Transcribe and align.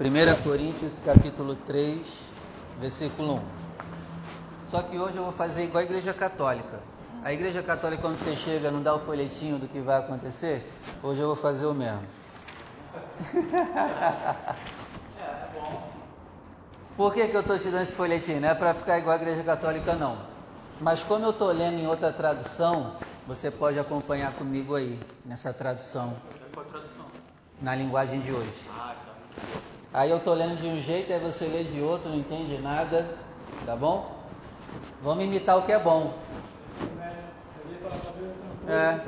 1 0.00 0.02
Coríntios 0.42 0.94
capítulo 1.04 1.54
3, 1.54 2.00
versículo 2.80 3.34
1. 3.34 3.40
Só 4.66 4.80
que 4.80 4.98
hoje 4.98 5.18
eu 5.18 5.24
vou 5.24 5.32
fazer 5.32 5.64
igual 5.64 5.82
a 5.82 5.84
igreja 5.84 6.14
católica. 6.14 6.80
A 7.22 7.34
igreja 7.34 7.62
católica, 7.62 8.00
quando 8.00 8.16
você 8.16 8.34
chega, 8.34 8.70
não 8.70 8.82
dá 8.82 8.94
o 8.94 9.00
folhetinho 9.00 9.58
do 9.58 9.68
que 9.68 9.78
vai 9.78 9.98
acontecer? 9.98 10.66
Hoje 11.02 11.20
eu 11.20 11.26
vou 11.26 11.36
fazer 11.36 11.66
o 11.66 11.74
mesmo. 11.74 12.00
Por 16.96 17.12
que, 17.12 17.28
que 17.28 17.36
eu 17.36 17.42
estou 17.42 17.58
te 17.58 17.68
dando 17.68 17.82
esse 17.82 17.94
folhetinho? 17.94 18.40
Não 18.40 18.48
é 18.48 18.54
para 18.54 18.72
ficar 18.72 18.98
igual 18.98 19.18
a 19.18 19.20
igreja 19.20 19.44
católica, 19.44 19.92
não. 19.96 20.16
Mas 20.80 21.04
como 21.04 21.26
eu 21.26 21.30
estou 21.30 21.52
lendo 21.52 21.78
em 21.78 21.86
outra 21.86 22.10
tradução, 22.10 22.94
você 23.26 23.50
pode 23.50 23.78
acompanhar 23.78 24.32
comigo 24.32 24.76
aí, 24.76 24.98
nessa 25.26 25.52
tradução. 25.52 26.16
Na 27.60 27.74
linguagem 27.74 28.20
de 28.20 28.32
hoje. 28.32 28.70
Aí 29.92 30.10
eu 30.10 30.18
estou 30.18 30.34
lendo 30.34 30.60
de 30.60 30.68
um 30.68 30.80
jeito, 30.80 31.12
aí 31.12 31.18
você 31.18 31.46
lê 31.46 31.64
de 31.64 31.80
outro, 31.80 32.10
não 32.10 32.18
entende 32.18 32.58
nada, 32.58 33.16
tá 33.66 33.74
bom? 33.74 34.20
Vamos 35.02 35.24
imitar 35.24 35.58
o 35.58 35.62
que 35.62 35.72
é 35.72 35.78
bom. 35.78 36.14
É. 38.68 39.00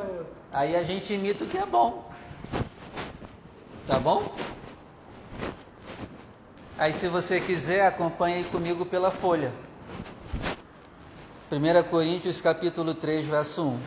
Aí 0.53 0.75
a 0.75 0.83
gente 0.83 1.15
imita 1.15 1.45
o 1.45 1.47
que 1.47 1.57
é 1.57 1.65
bom. 1.65 2.11
Tá 3.87 3.99
bom? 3.99 4.35
Aí 6.77 6.93
se 6.93 7.07
você 7.07 7.41
quiser, 7.41 7.87
acompanhe 7.87 8.43
comigo 8.45 8.85
pela 8.85 9.11
folha. 9.11 9.53
1 11.51 11.91
Coríntios 11.91 12.41
capítulo 12.41 12.93
3, 12.93 13.27
verso 13.27 13.69
1. 13.69 13.81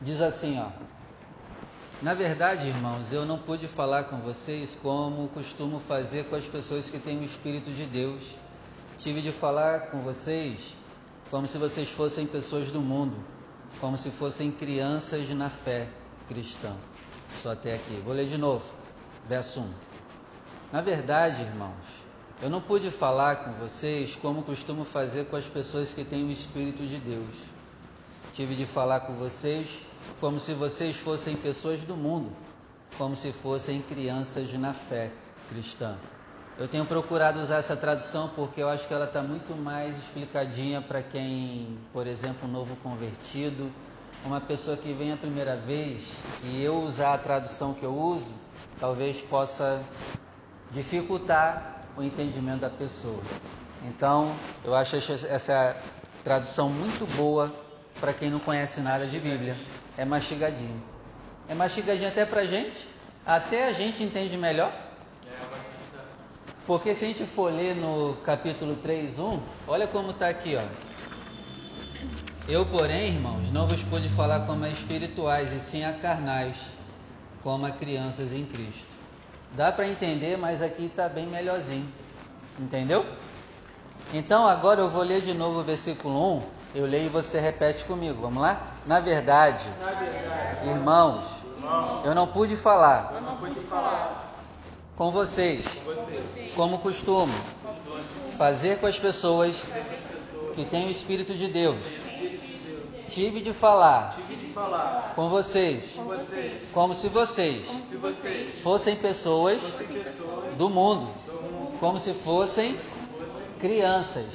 Diz 0.00 0.20
assim, 0.20 0.60
ó. 0.60 0.89
Na 2.02 2.14
verdade, 2.14 2.66
irmãos, 2.66 3.12
eu 3.12 3.26
não 3.26 3.36
pude 3.36 3.68
falar 3.68 4.04
com 4.04 4.16
vocês 4.20 4.74
como 4.82 5.28
costumo 5.28 5.78
fazer 5.78 6.24
com 6.24 6.34
as 6.34 6.46
pessoas 6.46 6.88
que 6.88 6.98
têm 6.98 7.18
o 7.18 7.22
Espírito 7.22 7.70
de 7.70 7.84
Deus. 7.84 8.36
Tive 8.96 9.20
de 9.20 9.30
falar 9.30 9.90
com 9.90 10.00
vocês 10.00 10.74
como 11.30 11.46
se 11.46 11.58
vocês 11.58 11.90
fossem 11.90 12.26
pessoas 12.26 12.70
do 12.70 12.80
mundo, 12.80 13.22
como 13.82 13.98
se 13.98 14.10
fossem 14.10 14.50
crianças 14.50 15.28
na 15.28 15.50
fé 15.50 15.90
cristã. 16.26 16.74
Só 17.36 17.52
até 17.52 17.74
aqui. 17.74 18.02
Vou 18.02 18.14
ler 18.14 18.26
de 18.26 18.38
novo. 18.38 18.74
Verso 19.28 19.60
1. 19.60 19.70
Na 20.72 20.80
verdade, 20.80 21.42
irmãos, 21.42 22.06
eu 22.40 22.48
não 22.48 22.62
pude 22.62 22.90
falar 22.90 23.44
com 23.44 23.52
vocês 23.62 24.16
como 24.16 24.42
costumo 24.42 24.86
fazer 24.86 25.26
com 25.26 25.36
as 25.36 25.50
pessoas 25.50 25.92
que 25.92 26.02
têm 26.02 26.24
o 26.24 26.30
Espírito 26.30 26.82
de 26.86 26.98
Deus. 26.98 27.36
Tive 28.32 28.54
de 28.54 28.64
falar 28.64 29.00
com 29.00 29.12
vocês 29.16 29.89
como 30.18 30.40
se 30.40 30.54
vocês 30.54 30.96
fossem 30.96 31.36
pessoas 31.36 31.84
do 31.84 31.96
mundo, 31.96 32.30
como 32.96 33.14
se 33.14 33.32
fossem 33.32 33.80
crianças 33.82 34.52
na 34.54 34.72
fé 34.72 35.10
cristã. 35.48 35.94
Eu 36.58 36.68
tenho 36.68 36.84
procurado 36.84 37.40
usar 37.40 37.56
essa 37.56 37.74
tradução 37.74 38.30
porque 38.36 38.62
eu 38.62 38.68
acho 38.68 38.86
que 38.86 38.92
ela 38.92 39.06
está 39.06 39.22
muito 39.22 39.56
mais 39.56 39.96
explicadinha 39.96 40.82
para 40.82 41.02
quem, 41.02 41.78
por 41.92 42.06
exemplo, 42.06 42.46
um 42.46 42.52
novo 42.52 42.76
convertido, 42.82 43.70
uma 44.24 44.40
pessoa 44.40 44.76
que 44.76 44.92
vem 44.92 45.12
a 45.12 45.16
primeira 45.16 45.56
vez 45.56 46.12
e 46.44 46.62
eu 46.62 46.82
usar 46.82 47.14
a 47.14 47.18
tradução 47.18 47.72
que 47.72 47.82
eu 47.82 47.94
uso, 47.94 48.34
talvez 48.78 49.22
possa 49.22 49.82
dificultar 50.70 51.86
o 51.96 52.02
entendimento 52.02 52.60
da 52.60 52.70
pessoa. 52.70 53.22
Então, 53.88 54.30
eu 54.62 54.74
acho 54.74 54.96
essa 54.96 55.74
tradução 56.22 56.68
muito 56.68 57.06
boa 57.16 57.50
para 57.98 58.12
quem 58.12 58.30
não 58.30 58.38
conhece 58.38 58.82
nada 58.82 59.06
de 59.06 59.18
Bíblia 59.18 59.56
é 60.00 60.04
mastigadinho. 60.06 60.82
É 61.46 61.54
mastigadinho 61.54 62.08
até 62.08 62.24
pra 62.24 62.46
gente, 62.46 62.88
até 63.26 63.68
a 63.68 63.72
gente 63.72 64.02
entende 64.02 64.34
melhor. 64.38 64.72
Porque 66.66 66.94
se 66.94 67.04
a 67.04 67.08
gente 67.08 67.24
for 67.24 67.52
ler 67.52 67.76
no 67.76 68.16
capítulo 68.24 68.76
3, 68.76 69.18
1, 69.18 69.40
olha 69.68 69.86
como 69.86 70.12
está 70.12 70.30
aqui, 70.30 70.56
ó. 70.56 70.62
Eu, 72.48 72.64
porém, 72.64 73.08
irmãos, 73.08 73.50
não 73.50 73.66
vos 73.66 73.82
pude 73.82 74.08
falar 74.08 74.46
como 74.46 74.64
a 74.64 74.70
espirituais, 74.70 75.52
e 75.52 75.60
sim 75.60 75.84
a 75.84 75.92
carnais, 75.92 76.56
como 77.42 77.66
a 77.66 77.70
crianças 77.70 78.32
em 78.32 78.46
Cristo. 78.46 78.94
Dá 79.54 79.70
para 79.70 79.86
entender, 79.86 80.38
mas 80.38 80.62
aqui 80.62 80.86
está 80.86 81.10
bem 81.10 81.26
melhorzinho. 81.26 81.92
Entendeu? 82.58 83.04
Então 84.14 84.46
agora 84.46 84.80
eu 84.80 84.88
vou 84.88 85.02
ler 85.02 85.20
de 85.20 85.34
novo 85.34 85.60
o 85.60 85.62
versículo 85.62 86.38
1 86.38 86.60
eu 86.74 86.86
leio 86.86 87.06
e 87.06 87.08
você 87.08 87.40
repete 87.40 87.84
comigo. 87.84 88.22
Vamos 88.22 88.40
lá? 88.42 88.69
Na 88.86 88.98
verdade, 89.00 89.68
Na 89.80 89.90
verdade, 89.92 90.68
irmãos, 90.68 91.44
irmão, 91.56 92.02
eu 92.04 92.14
não 92.14 92.26
pude 92.26 92.56
falar 92.56 93.12
eu 93.14 93.20
não 93.20 93.36
pude 93.36 93.60
falar. 93.60 94.34
com 94.96 95.10
vocês, 95.10 95.82
com 95.84 95.92
vocês. 95.92 96.54
como 96.54 96.78
costumo, 96.78 97.34
fazer 98.36 98.78
com 98.78 98.86
as 98.86 98.98
pessoas 98.98 99.64
que 100.54 100.64
têm 100.64 100.86
o 100.86 100.90
Espírito 100.90 101.34
de 101.34 101.48
Deus. 101.48 101.78
Tive 103.06 103.40
de 103.40 103.52
falar 103.52 104.16
com 105.16 105.28
vocês, 105.28 105.94
com 105.96 106.04
vocês. 106.04 106.62
como 106.72 106.94
se 106.94 107.08
vocês 107.08 107.66
fossem 108.62 108.96
pessoas 108.96 109.60
do 110.56 110.70
mundo, 110.70 111.08
como 111.80 111.98
se 111.98 112.14
fossem 112.14 112.78
crianças. 113.58 114.26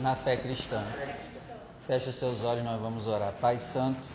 na 0.00 0.16
fé 0.16 0.36
cristã. 0.36 0.82
Feche 1.86 2.10
seus 2.12 2.42
olhos, 2.42 2.64
nós 2.64 2.80
vamos 2.80 3.06
orar. 3.06 3.34
Pai 3.40 3.58
Santo, 3.58 4.08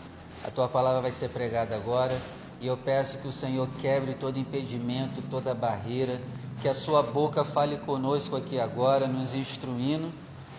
a 0.44 0.50
tua 0.50 0.68
palavra 0.68 1.00
vai 1.00 1.12
ser 1.12 1.28
pregada 1.28 1.76
agora 1.76 2.20
e 2.60 2.66
eu 2.66 2.76
peço 2.76 3.18
que 3.18 3.28
o 3.28 3.32
Senhor 3.32 3.68
quebre 3.80 4.14
todo 4.14 4.40
impedimento, 4.40 5.22
toda 5.30 5.54
barreira, 5.54 6.20
que 6.60 6.68
a 6.68 6.74
sua 6.74 7.00
boca 7.00 7.44
fale 7.44 7.78
conosco 7.78 8.34
aqui 8.34 8.58
agora, 8.58 9.06
nos 9.06 9.34
instruindo, 9.34 10.12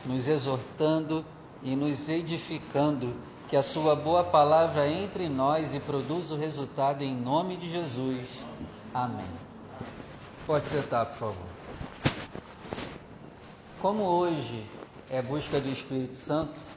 nos 0.05 0.29
exortando 0.29 1.25
e 1.61 1.75
nos 1.75 2.07
edificando. 2.07 3.13
Que 3.49 3.57
a 3.57 3.63
sua 3.63 3.93
boa 3.93 4.23
palavra 4.23 4.87
entre 4.87 5.27
nós 5.27 5.75
e 5.75 5.81
produza 5.81 6.33
o 6.33 6.37
resultado 6.37 7.01
em 7.03 7.13
nome 7.13 7.57
de 7.57 7.69
Jesus. 7.69 8.39
Amém. 8.93 9.25
Pode 10.47 10.69
sentar, 10.69 11.07
por 11.07 11.17
favor. 11.17 11.51
Como 13.81 14.03
hoje 14.03 14.65
é 15.09 15.21
busca 15.21 15.59
do 15.59 15.67
Espírito 15.67 16.15
Santo, 16.15 16.70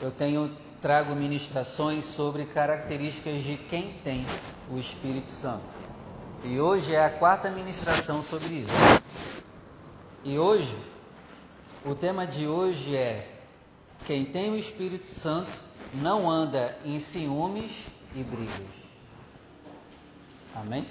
eu 0.00 0.10
tenho 0.10 0.54
trago 0.80 1.14
ministrações 1.16 2.04
sobre 2.04 2.44
características 2.44 3.42
de 3.42 3.56
quem 3.56 3.94
tem 4.04 4.26
o 4.70 4.78
Espírito 4.78 5.30
Santo. 5.30 5.74
E 6.44 6.60
hoje 6.60 6.94
é 6.94 7.04
a 7.04 7.10
quarta 7.10 7.50
ministração 7.50 8.22
sobre 8.22 8.54
isso. 8.54 9.02
E 10.22 10.38
hoje, 10.38 10.78
o 11.84 11.94
tema 11.94 12.26
de 12.26 12.46
hoje 12.46 12.94
é: 12.94 13.40
quem 14.04 14.24
tem 14.24 14.50
o 14.50 14.56
Espírito 14.56 15.08
Santo 15.08 15.50
não 15.94 16.30
anda 16.30 16.76
em 16.84 17.00
ciúmes 17.00 17.86
e 18.14 18.22
brigas. 18.22 18.86
Amém? 20.54 20.86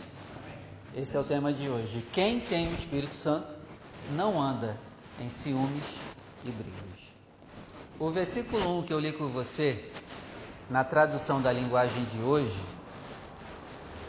Esse 0.95 1.17
é 1.17 1.19
o 1.19 1.23
tema 1.23 1.51
de 1.51 1.69
hoje. 1.69 2.05
Quem 2.13 2.39
tem 2.39 2.69
o 2.69 2.73
Espírito 2.73 3.13
Santo 3.13 3.55
não 4.11 4.41
anda 4.41 4.77
em 5.19 5.29
ciúmes 5.29 5.83
e 6.43 6.51
brigas. 6.51 6.84
O 7.97 8.09
versículo 8.09 8.79
1 8.79 8.83
que 8.83 8.93
eu 8.93 8.99
li 8.99 9.13
com 9.13 9.27
você, 9.29 9.89
na 10.69 10.83
tradução 10.83 11.41
da 11.41 11.51
linguagem 11.51 12.03
de 12.03 12.19
hoje, 12.19 12.61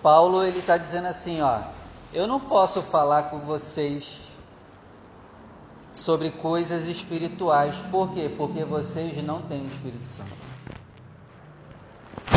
Paulo 0.02 0.42
ele 0.42 0.58
está 0.58 0.76
dizendo 0.76 1.06
assim, 1.06 1.40
ó, 1.40 1.60
eu 2.12 2.26
não 2.26 2.40
posso 2.40 2.82
falar 2.82 3.24
com 3.24 3.38
vocês 3.38 4.22
sobre 5.92 6.32
coisas 6.32 6.86
espirituais, 6.86 7.76
por 7.90 8.10
quê? 8.10 8.28
Porque 8.36 8.64
vocês 8.64 9.22
não 9.22 9.42
têm 9.42 9.62
o 9.62 9.66
Espírito 9.66 10.04
Santo. 10.04 10.46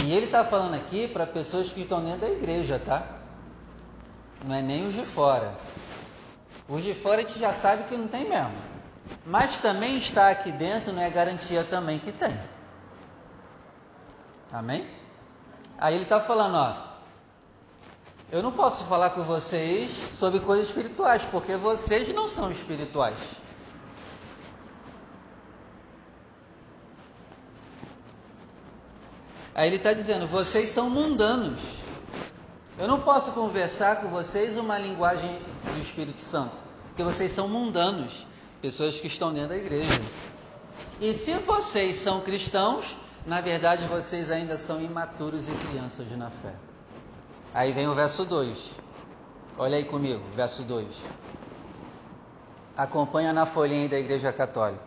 E 0.04 0.12
ele 0.14 0.28
está 0.28 0.44
falando 0.44 0.76
aqui 0.76 1.08
para 1.08 1.26
pessoas 1.26 1.72
que 1.72 1.82
estão 1.82 2.04
dentro 2.04 2.22
da 2.22 2.30
igreja, 2.30 2.80
tá? 2.80 3.04
Não 4.46 4.56
é 4.56 4.62
nem 4.62 4.88
os 4.88 4.94
de 4.94 5.04
fora. 5.04 5.54
Os 6.68 6.84
de 6.84 6.94
fora 6.94 7.18
a 7.18 7.22
gente 7.22 7.40
já 7.40 7.52
sabe 7.52 7.86
que 7.86 7.98
não 7.98 8.08
tem 8.08 8.30
mesmo. 8.30 8.69
Mas 9.26 9.58
também 9.58 9.98
estar 9.98 10.30
aqui 10.30 10.52
dentro 10.52 10.94
não 10.94 11.02
é 11.02 11.10
garantia 11.10 11.64
também 11.64 12.00
que 12.00 12.12
tem. 12.12 12.40
Amém? 14.52 14.90
Aí 15.78 15.96
ele 15.96 16.04
está 16.04 16.20
falando, 16.20 16.56
ó. 16.56 16.90
Eu 18.32 18.44
não 18.44 18.52
posso 18.52 18.86
falar 18.86 19.12
com 19.12 19.24
vocês 19.24 20.06
sobre 20.12 20.40
coisas 20.40 20.68
espirituais, 20.68 21.26
porque 21.26 21.56
vocês 21.56 22.14
não 22.14 22.28
são 22.28 22.52
espirituais. 22.52 23.18
Aí 29.56 29.68
ele 29.68 29.76
está 29.76 29.94
dizendo, 29.94 30.28
vocês 30.28 30.70
são 30.70 30.90
mundanos. 30.90 31.80
Eu 32.78 32.88
não 32.88 33.02
posso 33.02 33.32
conversar 33.34 33.98
com 33.98 34.08
vocês 34.08 34.58
uma 34.58 34.78
linguagem 34.78 35.38
do 35.64 35.82
Espírito 35.82 36.22
Santo, 36.22 36.64
porque 36.88 37.04
vocês 37.04 37.32
são 37.32 37.48
mundanos, 37.48 38.26
pessoas 38.62 39.00
que 39.00 39.08
estão 39.08 39.34
dentro 39.34 39.50
da 39.50 39.58
igreja. 39.58 40.02
E 41.00 41.14
se 41.14 41.34
vocês 41.36 41.96
são 41.96 42.22
cristãos, 42.22 42.98
na 43.26 43.42
verdade 43.42 43.86
vocês 43.88 44.30
ainda 44.30 44.58
são 44.58 44.82
imaturos 44.82 45.48
e 45.48 45.52
crianças 45.54 46.12
na 46.12 46.30
fé. 46.30 46.54
Aí 47.54 47.72
vem 47.72 47.88
o 47.88 47.94
verso 47.94 48.26
2. 48.26 48.72
Olha 49.58 49.78
aí 49.78 49.86
comigo, 49.86 50.24
verso 50.36 50.64
2. 50.64 50.88
Acompanha 52.78 53.34
na 53.34 53.46
folhinha 53.46 53.90
da 53.90 54.00
Igreja 54.00 54.32
Católica. 54.32 54.84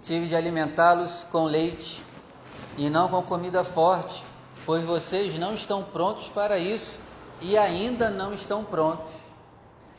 Tive 0.00 0.26
de 0.26 0.36
alimentá-los 0.36 1.26
com 1.30 1.44
leite 1.44 2.04
e 2.76 2.88
não 2.88 3.08
com 3.08 3.22
comida 3.22 3.64
forte, 3.64 4.24
pois 4.64 4.84
vocês 4.84 5.36
não 5.38 5.54
estão 5.54 5.82
prontos 5.82 6.28
para 6.28 6.58
isso 6.58 7.00
e 7.40 7.58
ainda 7.58 8.08
não 8.08 8.32
estão 8.32 8.64
prontos. 8.64 9.27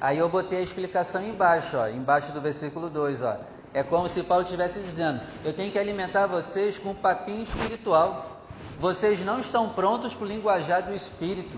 Aí 0.02 0.18
eu 0.18 0.30
botei 0.30 0.60
a 0.60 0.62
explicação 0.62 1.22
embaixo, 1.26 1.76
ó, 1.78 1.88
embaixo 1.88 2.32
do 2.32 2.40
versículo 2.40 2.90
2, 2.90 3.22
ó. 3.22 3.38
É 3.74 3.84
como 3.84 4.08
se 4.08 4.24
Paulo 4.24 4.44
estivesse 4.44 4.80
dizendo: 4.80 5.22
Eu 5.44 5.54
tenho 5.54 5.72
que 5.72 5.78
alimentar 5.78 6.26
vocês 6.28 6.80
com 6.80 6.94
papinho 6.94 7.44
espiritual. 7.44 8.38
Vocês 8.80 9.24
não 9.26 9.40
estão 9.40 9.70
prontos 9.70 10.16
para 10.16 10.24
o 10.24 10.28
linguajar 10.28 10.84
do 10.84 10.96
Espírito 10.96 11.58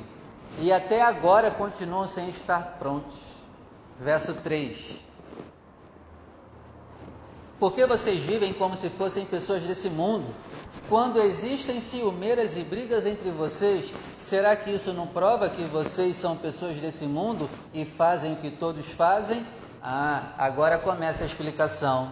e 0.60 0.74
até 0.74 1.02
agora 1.04 1.52
continuam 1.52 2.08
sem 2.08 2.30
estar 2.30 2.78
prontos. 2.80 3.16
Verso 4.00 4.34
3. 4.34 4.96
Porque 7.60 7.86
vocês 7.86 8.24
vivem 8.24 8.52
como 8.52 8.76
se 8.76 8.90
fossem 8.90 9.24
pessoas 9.24 9.62
desse 9.62 9.88
mundo? 9.88 10.34
Quando 10.88 11.20
existem 11.20 11.80
ciumeiras 11.80 12.58
e 12.58 12.64
brigas 12.64 13.06
entre 13.06 13.32
vocês, 13.32 13.94
será 14.18 14.56
que 14.56 14.72
isso 14.72 14.92
não 14.94 15.08
prova 15.08 15.50
que 15.50 15.64
vocês 15.64 16.18
são 16.18 16.36
pessoas 16.36 16.78
desse 16.78 17.06
mundo 17.06 17.50
e 17.74 17.86
fazem 17.86 18.34
o 18.34 18.36
que 18.36 18.52
todos 18.52 18.90
fazem? 18.92 19.46
Ah, 19.82 20.34
agora 20.38 20.78
começa 20.78 21.24
a 21.24 21.26
explicação. 21.26 22.12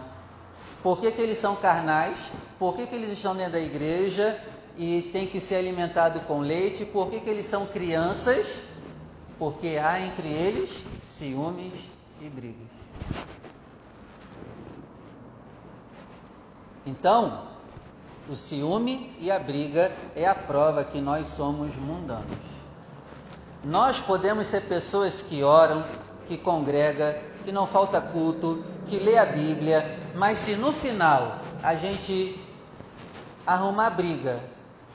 Por 0.82 0.98
que, 0.98 1.12
que 1.12 1.20
eles 1.20 1.36
são 1.36 1.56
carnais? 1.56 2.32
Por 2.58 2.74
que, 2.74 2.86
que 2.86 2.94
eles 2.94 3.12
estão 3.12 3.36
dentro 3.36 3.52
da 3.52 3.60
igreja 3.60 4.40
e 4.78 5.02
tem 5.12 5.26
que 5.26 5.38
ser 5.38 5.56
alimentado 5.56 6.20
com 6.20 6.40
leite? 6.40 6.86
Por 6.86 7.10
que, 7.10 7.20
que 7.20 7.28
eles 7.28 7.44
são 7.44 7.66
crianças? 7.66 8.60
Porque 9.38 9.78
há 9.82 10.00
entre 10.00 10.28
eles 10.28 10.82
ciúmes 11.02 11.74
e 12.20 12.28
brigas. 12.28 12.68
Então, 16.86 17.49
o 18.30 18.36
ciúme 18.36 19.12
e 19.18 19.28
a 19.28 19.40
briga 19.40 19.90
é 20.14 20.24
a 20.24 20.34
prova 20.36 20.84
que 20.84 21.00
nós 21.00 21.26
somos 21.26 21.74
mundanos. 21.74 22.38
Nós 23.64 24.00
podemos 24.00 24.46
ser 24.46 24.62
pessoas 24.62 25.20
que 25.20 25.42
oram, 25.42 25.84
que 26.26 26.38
congrega, 26.38 27.20
que 27.44 27.50
não 27.50 27.66
falta 27.66 28.00
culto, 28.00 28.64
que 28.86 29.00
lê 29.00 29.18
a 29.18 29.26
Bíblia, 29.26 29.98
mas 30.14 30.38
se 30.38 30.54
no 30.54 30.72
final 30.72 31.40
a 31.60 31.74
gente 31.74 32.40
arrumar 33.44 33.90
briga, 33.90 34.38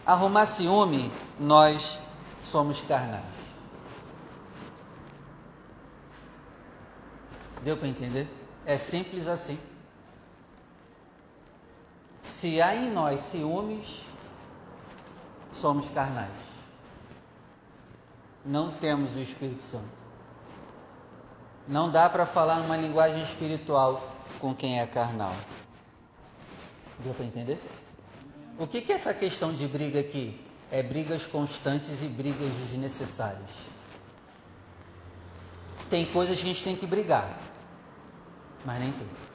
arrumar 0.06 0.46
ciúme, 0.46 1.12
nós 1.38 2.02
somos 2.42 2.82
carnais. 2.84 3.22
Deu 7.64 7.76
para 7.76 7.90
entender? 7.90 8.30
É 8.66 8.78
simples 8.78 9.28
assim. 9.28 9.60
Se 12.36 12.62
há 12.62 12.76
em 12.76 12.92
nós 12.92 13.22
ciúmes, 13.22 14.02
somos 15.54 15.88
carnais. 15.92 16.36
Não 18.44 18.74
temos 18.74 19.16
o 19.16 19.20
Espírito 19.20 19.64
Santo. 19.64 20.04
Não 21.66 21.90
dá 21.90 22.10
para 22.10 22.26
falar 22.26 22.60
numa 22.60 22.76
linguagem 22.76 23.24
espiritual 23.24 24.06
com 24.38 24.54
quem 24.54 24.82
é 24.82 24.86
carnal. 24.86 25.34
Deu 27.00 27.14
para 27.14 27.24
entender? 27.24 27.58
O 28.60 28.68
que, 28.68 28.82
que 28.82 28.92
é 28.92 28.96
essa 28.96 29.14
questão 29.14 29.54
de 29.54 29.66
briga 29.66 30.02
aqui? 30.02 30.38
É 30.70 30.84
brigas 30.84 31.26
constantes 31.26 32.04
e 32.04 32.08
brigas 32.08 32.52
desnecessárias. 32.70 33.50
Tem 35.90 36.06
coisas 36.06 36.38
que 36.38 36.44
a 36.44 36.48
gente 36.50 36.66
tem 36.66 36.76
que 36.76 36.86
brigar, 36.86 37.40
mas 38.66 38.78
nem 38.82 38.92
tudo. 38.92 39.35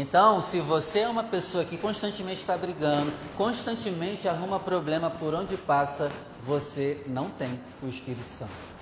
Então, 0.00 0.40
se 0.40 0.60
você 0.60 1.00
é 1.00 1.08
uma 1.08 1.24
pessoa 1.24 1.64
que 1.64 1.76
constantemente 1.76 2.38
está 2.38 2.56
brigando, 2.56 3.12
constantemente 3.34 4.28
arruma 4.28 4.60
problema 4.60 5.10
por 5.10 5.34
onde 5.34 5.56
passa, 5.58 6.12
você 6.38 7.02
não 7.08 7.28
tem 7.28 7.60
o 7.82 7.88
Espírito 7.88 8.30
Santo. 8.30 8.76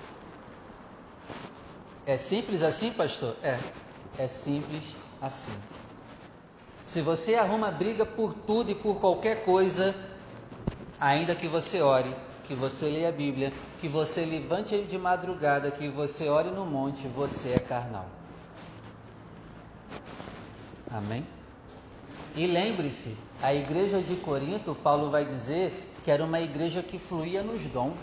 É 2.05 2.15
simples 2.17 2.61
assim, 2.61 2.91
pastor? 2.91 3.35
É. 3.41 3.59
É 4.15 4.27
simples 4.27 4.95
assim. 5.19 5.59
Se 6.85 7.01
você 7.01 7.33
arruma 7.33 7.71
briga 7.71 8.05
por 8.05 8.35
tudo 8.35 8.69
e 8.69 8.75
por 8.75 8.99
qualquer 8.99 9.43
coisa, 9.43 9.95
ainda 10.99 11.35
que 11.35 11.47
você 11.47 11.81
ore, 11.81 12.15
que 12.43 12.53
você 12.53 12.89
leia 12.91 13.09
a 13.09 13.11
Bíblia, 13.11 13.51
que 13.79 13.87
você 13.89 14.23
levante 14.23 14.83
de 14.83 14.99
madrugada, 14.99 15.71
que 15.71 15.89
você 15.89 16.29
ore 16.29 16.51
no 16.51 16.63
monte, 16.63 17.07
você 17.07 17.53
é 17.53 17.59
carnal. 17.59 18.11
Amém? 20.89 21.25
E 22.35 22.47
lembre-se, 22.47 23.15
a 23.41 23.53
igreja 23.53 24.01
de 24.01 24.15
Corinto, 24.15 24.75
Paulo 24.75 25.09
vai 25.09 25.25
dizer 25.25 25.91
que 26.03 26.11
era 26.11 26.23
uma 26.23 26.39
igreja 26.39 26.81
que 26.81 26.97
fluía 26.97 27.43
nos 27.43 27.65
dons. 27.65 27.97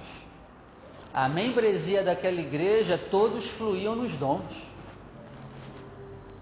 A 1.13 1.29
membresia 1.29 2.03
daquela 2.03 2.41
igreja, 2.41 2.99
todos 2.99 3.47
fluíam 3.49 3.95
nos 3.95 4.17
dons. 4.17 4.53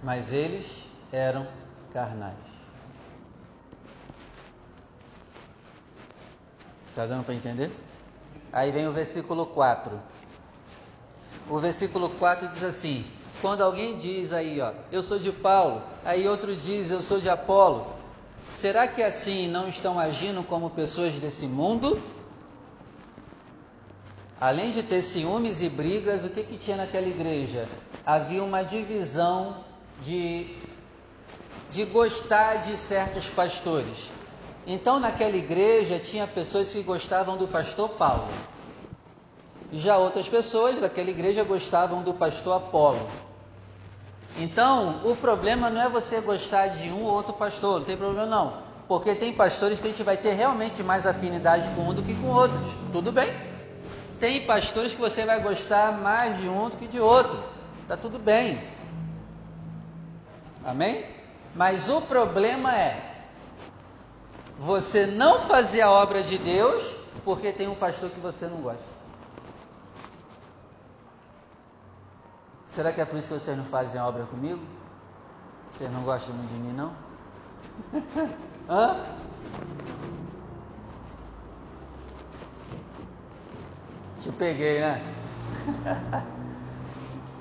Mas 0.02 0.32
eles 0.32 0.84
eram 1.12 1.46
carnais. 1.92 2.34
Está 6.88 7.06
dando 7.06 7.24
para 7.24 7.34
entender? 7.34 7.70
Aí 8.52 8.70
vem 8.70 8.86
o 8.86 8.92
versículo 8.92 9.46
4. 9.46 10.00
O 11.48 11.58
versículo 11.58 12.10
4 12.10 12.48
diz 12.48 12.64
assim: 12.64 13.04
quando 13.42 13.60
alguém 13.60 13.96
diz 13.96 14.32
aí, 14.32 14.60
ó, 14.60 14.72
eu 14.92 15.02
sou 15.02 15.18
de 15.18 15.32
Paulo, 15.32 15.82
aí 16.04 16.28
outro 16.28 16.54
diz, 16.54 16.92
eu 16.92 17.02
sou 17.02 17.18
de 17.20 17.28
Apolo, 17.28 17.88
será 18.52 18.86
que 18.86 19.02
assim 19.02 19.48
não 19.48 19.66
estão 19.68 19.98
agindo 19.98 20.44
como 20.44 20.70
pessoas 20.70 21.18
desse 21.18 21.46
mundo? 21.48 22.00
Além 24.40 24.70
de 24.70 24.84
ter 24.84 25.02
ciúmes 25.02 25.60
e 25.60 25.68
brigas, 25.68 26.24
o 26.24 26.30
que, 26.30 26.44
que 26.44 26.56
tinha 26.56 26.76
naquela 26.76 27.06
igreja? 27.06 27.68
Havia 28.06 28.44
uma 28.44 28.62
divisão 28.62 29.56
de, 30.00 30.56
de 31.68 31.84
gostar 31.84 32.56
de 32.56 32.76
certos 32.76 33.28
pastores. 33.28 34.12
Então, 34.64 35.00
naquela 35.00 35.36
igreja, 35.36 35.98
tinha 35.98 36.28
pessoas 36.28 36.72
que 36.72 36.82
gostavam 36.82 37.36
do 37.36 37.48
pastor 37.48 37.88
Paulo. 37.90 38.28
Já 39.72 39.96
outras 39.96 40.28
pessoas 40.28 40.80
daquela 40.80 41.10
igreja 41.10 41.42
gostavam 41.42 42.02
do 42.02 42.14
pastor 42.14 42.56
Apolo. 42.56 43.31
Então, 44.38 45.00
o 45.04 45.14
problema 45.14 45.68
não 45.68 45.80
é 45.80 45.88
você 45.88 46.20
gostar 46.20 46.68
de 46.68 46.88
um 46.90 47.02
ou 47.02 47.12
outro 47.12 47.34
pastor, 47.34 47.80
não 47.80 47.86
tem 47.86 47.96
problema 47.96 48.26
não. 48.26 48.54
Porque 48.88 49.14
tem 49.14 49.32
pastores 49.32 49.78
que 49.78 49.86
a 49.86 49.90
gente 49.90 50.02
vai 50.02 50.16
ter 50.16 50.32
realmente 50.32 50.82
mais 50.82 51.06
afinidade 51.06 51.70
com 51.70 51.88
um 51.88 51.94
do 51.94 52.02
que 52.02 52.14
com 52.14 52.28
outros. 52.28 52.66
Tudo 52.90 53.12
bem. 53.12 53.32
Tem 54.18 54.44
pastores 54.46 54.94
que 54.94 55.00
você 55.00 55.24
vai 55.24 55.40
gostar 55.40 55.92
mais 55.92 56.38
de 56.38 56.48
um 56.48 56.68
do 56.68 56.76
que 56.76 56.86
de 56.86 57.00
outro. 57.00 57.38
Tá 57.88 57.96
tudo 57.96 58.18
bem. 58.18 58.62
Amém? 60.64 61.04
Mas 61.54 61.88
o 61.88 62.00
problema 62.00 62.74
é 62.74 63.12
você 64.58 65.06
não 65.06 65.40
fazer 65.40 65.82
a 65.82 65.90
obra 65.90 66.22
de 66.22 66.38
Deus 66.38 66.94
porque 67.24 67.52
tem 67.52 67.68
um 67.68 67.74
pastor 67.74 68.10
que 68.10 68.20
você 68.20 68.46
não 68.46 68.58
gosta. 68.58 68.91
Será 72.72 72.90
que 72.90 73.02
é 73.02 73.04
por 73.04 73.18
isso 73.18 73.34
que 73.34 73.38
vocês 73.38 73.54
não 73.54 73.66
fazem 73.66 74.00
a 74.00 74.08
obra 74.08 74.24
comigo? 74.24 74.58
Vocês 75.70 75.92
não 75.92 76.00
gostam 76.04 76.34
muito 76.34 76.48
de 76.54 76.58
mim, 76.58 76.72
não? 76.72 76.94
Hã? 78.66 79.04
Te 84.18 84.32
peguei, 84.32 84.80
né? 84.80 85.02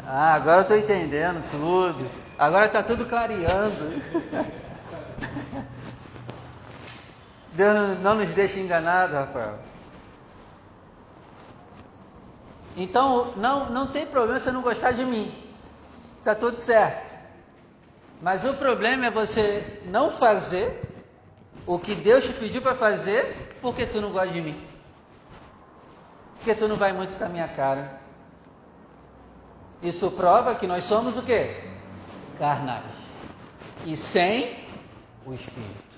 ah, 0.06 0.34
agora 0.34 0.58
eu 0.58 0.62
estou 0.64 0.78
entendendo 0.78 1.50
tudo. 1.50 2.12
Agora 2.38 2.66
está 2.66 2.84
tudo 2.84 3.06
clareando. 3.06 4.02
Deus 7.54 8.00
não, 8.02 8.16
nos 8.16 8.34
deixa 8.34 8.60
enganado, 8.60 9.14
Rafael. 9.14 9.60
Então, 12.76 13.34
não, 13.36 13.70
não 13.70 13.88
tem 13.88 14.06
problema 14.06 14.40
você 14.40 14.52
não 14.52 14.62
gostar 14.62 14.92
de 14.92 15.06
mim. 15.06 15.34
Está 16.20 16.36
tudo 16.36 16.58
certo. 16.58 17.20
Mas 18.22 18.46
o 18.46 18.54
problema 18.54 19.08
é 19.08 19.12
você 19.12 19.82
não 19.86 20.10
fazer 20.10 20.82
o 21.66 21.80
que 21.80 21.96
Deus 21.96 22.26
te 22.26 22.34
pediu 22.34 22.62
para 22.62 22.76
fazer 22.76 23.58
porque 23.62 23.86
tu 23.86 24.00
não 24.00 24.12
gosta 24.12 24.30
de 24.30 24.42
mim. 24.42 24.68
Porque 26.38 26.56
tu 26.56 26.68
não 26.68 26.76
vai 26.76 26.94
muito 26.94 27.18
com 27.18 27.24
a 27.24 27.30
minha 27.30 27.48
cara. 27.48 28.00
Isso 29.82 30.12
prova 30.12 30.56
que 30.56 30.68
nós 30.68 30.84
somos 30.84 31.18
o 31.18 31.24
quê? 31.24 31.72
Carnais. 32.38 32.84
E 33.86 33.98
sem 33.98 34.66
o 35.26 35.34
Espírito. 35.34 35.92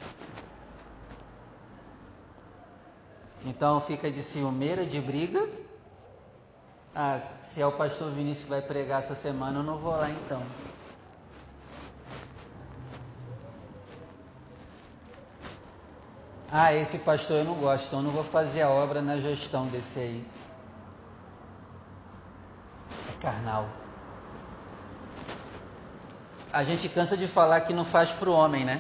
Então 3.46 3.82
fica 3.82 4.10
de 4.10 4.22
ciumeira, 4.22 4.86
de 4.86 5.02
briga 5.02 5.50
Ah, 6.96 7.18
se 7.20 7.60
é 7.60 7.66
o 7.66 7.72
pastor 7.72 8.12
Vinícius 8.12 8.44
que 8.44 8.50
vai 8.52 8.62
pregar 8.62 9.00
essa 9.00 9.16
semana, 9.16 9.60
eu 9.60 9.64
não 9.64 9.80
vou 9.80 9.94
lá 9.94 10.10
então. 10.12 10.44
Ah, 16.52 16.72
esse 16.72 17.00
pastor 17.00 17.38
eu 17.38 17.46
não 17.46 17.56
gosto, 17.56 17.88
então 17.88 18.00
eu 18.00 18.04
não 18.04 18.12
vou 18.12 18.24
fazer 18.24 18.62
a 18.62 18.70
obra 18.70 19.02
na 19.02 19.18
gestão 19.18 19.66
desse 19.68 19.98
aí. 19.98 20.28
É 23.10 23.22
carnal. 23.22 23.68
A 26.52 26.64
gente 26.64 26.88
cansa 26.90 27.18
de 27.18 27.28
falar 27.28 27.62
que 27.62 27.74
não 27.74 27.84
faz 27.84 28.12
para 28.12 28.30
o 28.30 28.34
homem, 28.34 28.64
né? 28.64 28.80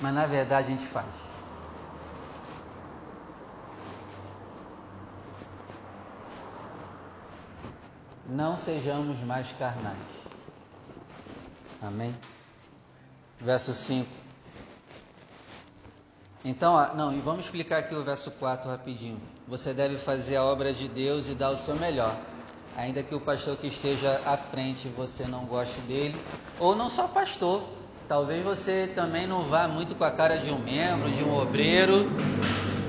Mas 0.00 0.14
na 0.14 0.26
verdade 0.26 0.68
a 0.68 0.70
gente 0.70 0.86
faz. 0.86 1.25
Não 8.28 8.58
sejamos 8.58 9.20
mais 9.20 9.52
carnais. 9.52 9.96
Amém? 11.80 12.14
Verso 13.40 13.72
5. 13.72 14.08
Então, 16.44 16.94
não, 16.94 17.12
e 17.12 17.20
vamos 17.20 17.44
explicar 17.44 17.78
aqui 17.78 17.94
o 17.94 18.02
verso 18.02 18.30
4 18.32 18.68
rapidinho. 18.68 19.20
Você 19.46 19.72
deve 19.72 19.96
fazer 19.96 20.36
a 20.36 20.44
obra 20.44 20.72
de 20.72 20.88
Deus 20.88 21.28
e 21.28 21.34
dar 21.34 21.50
o 21.50 21.56
seu 21.56 21.76
melhor. 21.76 22.16
Ainda 22.76 23.02
que 23.02 23.14
o 23.14 23.20
pastor 23.20 23.56
que 23.56 23.68
esteja 23.68 24.20
à 24.26 24.36
frente 24.36 24.88
você 24.88 25.24
não 25.24 25.44
goste 25.44 25.80
dele, 25.82 26.20
ou 26.58 26.74
não 26.74 26.90
só 26.90 27.08
pastor, 27.08 27.64
talvez 28.08 28.44
você 28.44 28.90
também 28.94 29.26
não 29.26 29.42
vá 29.42 29.66
muito 29.66 29.94
com 29.94 30.04
a 30.04 30.10
cara 30.10 30.36
de 30.36 30.50
um 30.50 30.58
membro, 30.58 31.10
de 31.10 31.24
um 31.24 31.36
obreiro, 31.36 32.08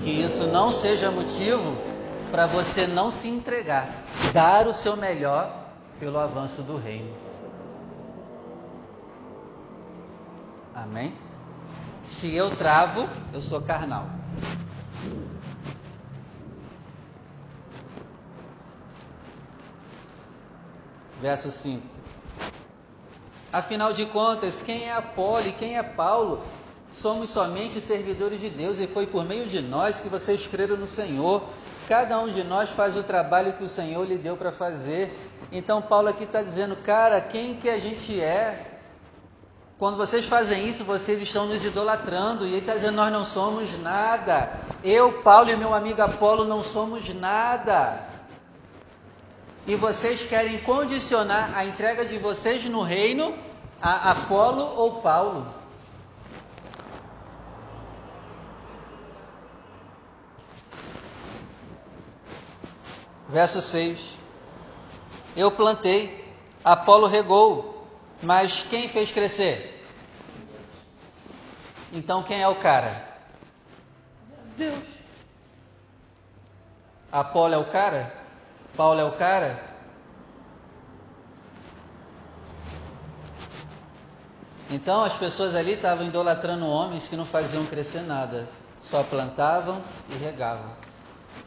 que 0.04 0.10
isso 0.10 0.48
não 0.48 0.72
seja 0.72 1.10
motivo 1.10 1.78
para 2.32 2.46
você 2.46 2.86
não 2.86 3.10
se 3.10 3.28
entregar, 3.28 3.90
dar 4.34 4.68
o 4.68 4.74
seu 4.74 4.96
melhor 4.96 5.66
pelo 6.00 6.20
avanço 6.20 6.62
do 6.62 6.78
reino. 6.78 7.14
Amém? 10.74 11.14
Se 12.02 12.34
eu 12.36 12.56
travo, 12.56 13.08
eu 13.34 13.42
sou 13.42 13.62
carnal. 13.62 14.08
Verso 21.20 21.50
5. 21.50 21.82
Afinal 23.52 23.92
de 23.92 24.06
contas, 24.06 24.62
quem 24.62 24.84
é 24.84 24.94
Apolo 24.94 25.48
e 25.48 25.52
quem 25.52 25.78
é 25.78 25.84
Paulo? 25.84 26.44
Somos 26.92 27.30
somente 27.30 27.82
servidores 27.82 28.40
de 28.40 28.50
Deus 28.50 28.80
e 28.80 28.88
foi 28.88 29.08
por 29.08 29.26
meio 29.26 29.48
de 29.48 29.62
nós 29.62 30.00
que 30.00 30.08
vocês 30.08 30.48
creram 30.48 30.78
no 30.78 30.88
Senhor. 30.88 31.44
Cada 31.88 32.20
um 32.20 32.28
de 32.28 32.44
nós 32.44 32.70
faz 32.70 32.98
o 32.98 33.04
trabalho 33.04 33.54
que 33.54 33.64
o 33.64 33.70
Senhor 33.70 34.06
lhe 34.06 34.18
deu 34.18 34.36
para 34.36 34.52
fazer. 34.52 35.18
Então, 35.52 35.82
Paulo 35.82 36.10
aqui 36.10 36.26
está 36.26 36.42
dizendo, 36.42 36.76
cara, 36.76 37.22
quem 37.22 37.56
que 37.56 37.70
a 37.70 37.80
gente 37.80 38.20
é? 38.22 38.78
Quando 39.78 39.96
vocês 39.96 40.26
fazem 40.26 40.68
isso, 40.68 40.84
vocês 40.84 41.22
estão 41.22 41.46
nos 41.46 41.64
idolatrando. 41.64 42.46
E 42.46 42.50
ele 42.50 42.58
está 42.58 42.74
dizendo: 42.74 42.96
Nós 42.96 43.12
não 43.12 43.24
somos 43.24 43.78
nada. 43.78 44.52
Eu, 44.84 45.22
Paulo 45.22 45.50
e 45.50 45.56
meu 45.56 45.74
amigo 45.74 46.02
Apolo 46.02 46.44
não 46.44 46.62
somos 46.62 47.14
nada. 47.14 48.04
E 49.66 49.76
vocês 49.76 50.26
querem 50.26 50.58
condicionar 50.60 51.52
a 51.56 51.64
entrega 51.64 52.04
de 52.06 52.18
vocês 52.18 52.66
no 52.66 52.82
reino 52.82 53.34
a 53.82 54.12
Apolo 54.12 54.64
ou 54.76 55.02
Paulo. 55.02 55.57
Verso 63.30 63.62
6: 63.62 64.20
Eu 65.36 65.52
plantei, 65.52 66.34
Apolo 66.64 67.08
regou, 67.08 67.88
mas 68.22 68.64
quem 68.64 68.88
fez 68.88 69.12
crescer? 69.12 69.86
Então 71.92 72.24
quem 72.24 72.42
é 72.42 72.48
o 72.48 72.56
cara? 72.56 73.08
Deus. 74.58 74.98
Apolo 77.12 77.54
é 77.54 77.58
o 77.58 77.66
cara? 77.66 78.14
Paulo 78.76 79.00
é 79.00 79.04
o 79.04 79.12
cara? 79.12 79.64
Então 84.70 85.04
as 85.04 85.14
pessoas 85.14 85.56
ali 85.56 85.74
estavam 85.74 86.06
idolatrando 86.06 86.68
homens 86.68 87.08
que 87.08 87.16
não 87.16 87.26
faziam 87.26 87.66
crescer 87.66 88.02
nada, 88.02 88.48
só 88.80 89.02
plantavam 89.04 89.82
e 90.10 90.16
regavam. 90.16 90.70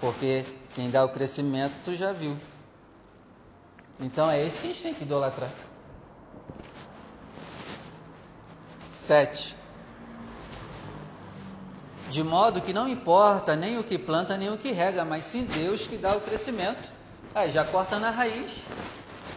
Porque 0.00 0.44
quem 0.74 0.90
dá 0.90 1.04
o 1.04 1.08
crescimento 1.08 1.80
tu 1.84 1.94
já 1.94 2.12
viu. 2.12 2.36
Então 3.98 4.30
é 4.30 4.44
esse 4.44 4.60
que 4.60 4.66
a 4.68 4.72
gente 4.72 4.82
tem 4.82 4.94
que 4.94 5.02
idolatrar. 5.02 5.50
7. 8.94 9.56
De 12.08 12.24
modo 12.24 12.60
que 12.60 12.72
não 12.72 12.88
importa 12.88 13.54
nem 13.54 13.78
o 13.78 13.84
que 13.84 13.98
planta, 13.98 14.36
nem 14.36 14.50
o 14.50 14.58
que 14.58 14.72
rega, 14.72 15.04
mas 15.04 15.24
sim 15.24 15.44
Deus 15.44 15.86
que 15.86 15.96
dá 15.96 16.16
o 16.16 16.20
crescimento. 16.20 16.92
Aí 17.34 17.50
já 17.50 17.64
corta 17.64 17.98
na 17.98 18.10
raiz. 18.10 18.64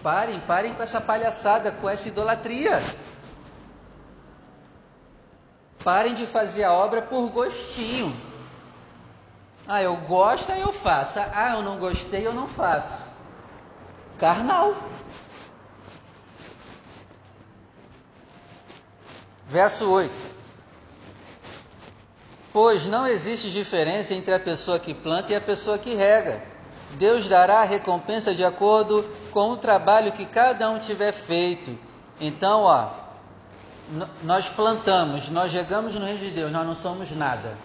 Parem, 0.01 0.39
parem 0.41 0.73
com 0.73 0.81
essa 0.81 0.99
palhaçada, 0.99 1.71
com 1.71 1.89
essa 1.89 2.07
idolatria. 2.07 2.81
Parem 5.83 6.13
de 6.13 6.25
fazer 6.25 6.63
a 6.63 6.73
obra 6.73 7.01
por 7.01 7.29
gostinho. 7.29 8.15
Ah, 9.67 9.81
eu 9.81 9.95
gosto, 9.95 10.51
aí 10.51 10.61
eu 10.61 10.73
faço. 10.73 11.19
Ah, 11.19 11.53
eu 11.55 11.61
não 11.61 11.77
gostei, 11.77 12.25
eu 12.25 12.33
não 12.33 12.47
faço. 12.47 13.03
Carnal. 14.17 14.75
Verso 19.47 19.89
8: 19.89 20.11
Pois 22.51 22.87
não 22.87 23.07
existe 23.07 23.51
diferença 23.51 24.13
entre 24.13 24.33
a 24.33 24.39
pessoa 24.39 24.79
que 24.79 24.93
planta 24.93 25.31
e 25.31 25.35
a 25.35 25.41
pessoa 25.41 25.77
que 25.77 25.95
rega. 25.95 26.43
Deus 26.91 27.27
dará 27.27 27.61
a 27.61 27.65
recompensa 27.65 28.35
de 28.35 28.45
acordo 28.45 29.03
com 29.31 29.51
o 29.51 29.57
trabalho 29.57 30.11
que 30.11 30.25
cada 30.25 30.69
um 30.69 30.77
tiver 30.77 31.11
feito. 31.11 31.77
Então, 32.19 32.61
ó, 32.61 32.91
nós 34.21 34.49
plantamos, 34.49 35.29
nós 35.29 35.51
regamos 35.51 35.95
no 35.95 36.05
reino 36.05 36.19
de 36.19 36.31
Deus, 36.31 36.51
nós 36.51 36.65
não 36.65 36.75
somos 36.75 37.11
nada. 37.11 37.57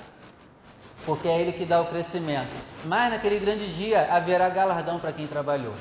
Porque 1.08 1.26
é 1.26 1.40
Ele 1.40 1.52
que 1.52 1.64
dá 1.64 1.80
o 1.80 1.86
crescimento. 1.86 2.54
Mas 2.84 3.10
naquele 3.10 3.38
grande 3.38 3.66
dia 3.74 4.06
haverá 4.14 4.48
galardão 4.48 5.00
para 5.00 5.12
quem 5.12 5.26
trabalhou. 5.26 5.74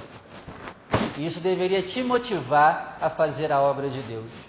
E 1.17 1.25
isso 1.25 1.41
deveria 1.41 1.83
te 1.83 2.01
motivar 2.01 2.97
a 3.01 3.09
fazer 3.09 3.51
a 3.51 3.61
obra 3.61 3.89
de 3.89 3.99
Deus 4.03 4.47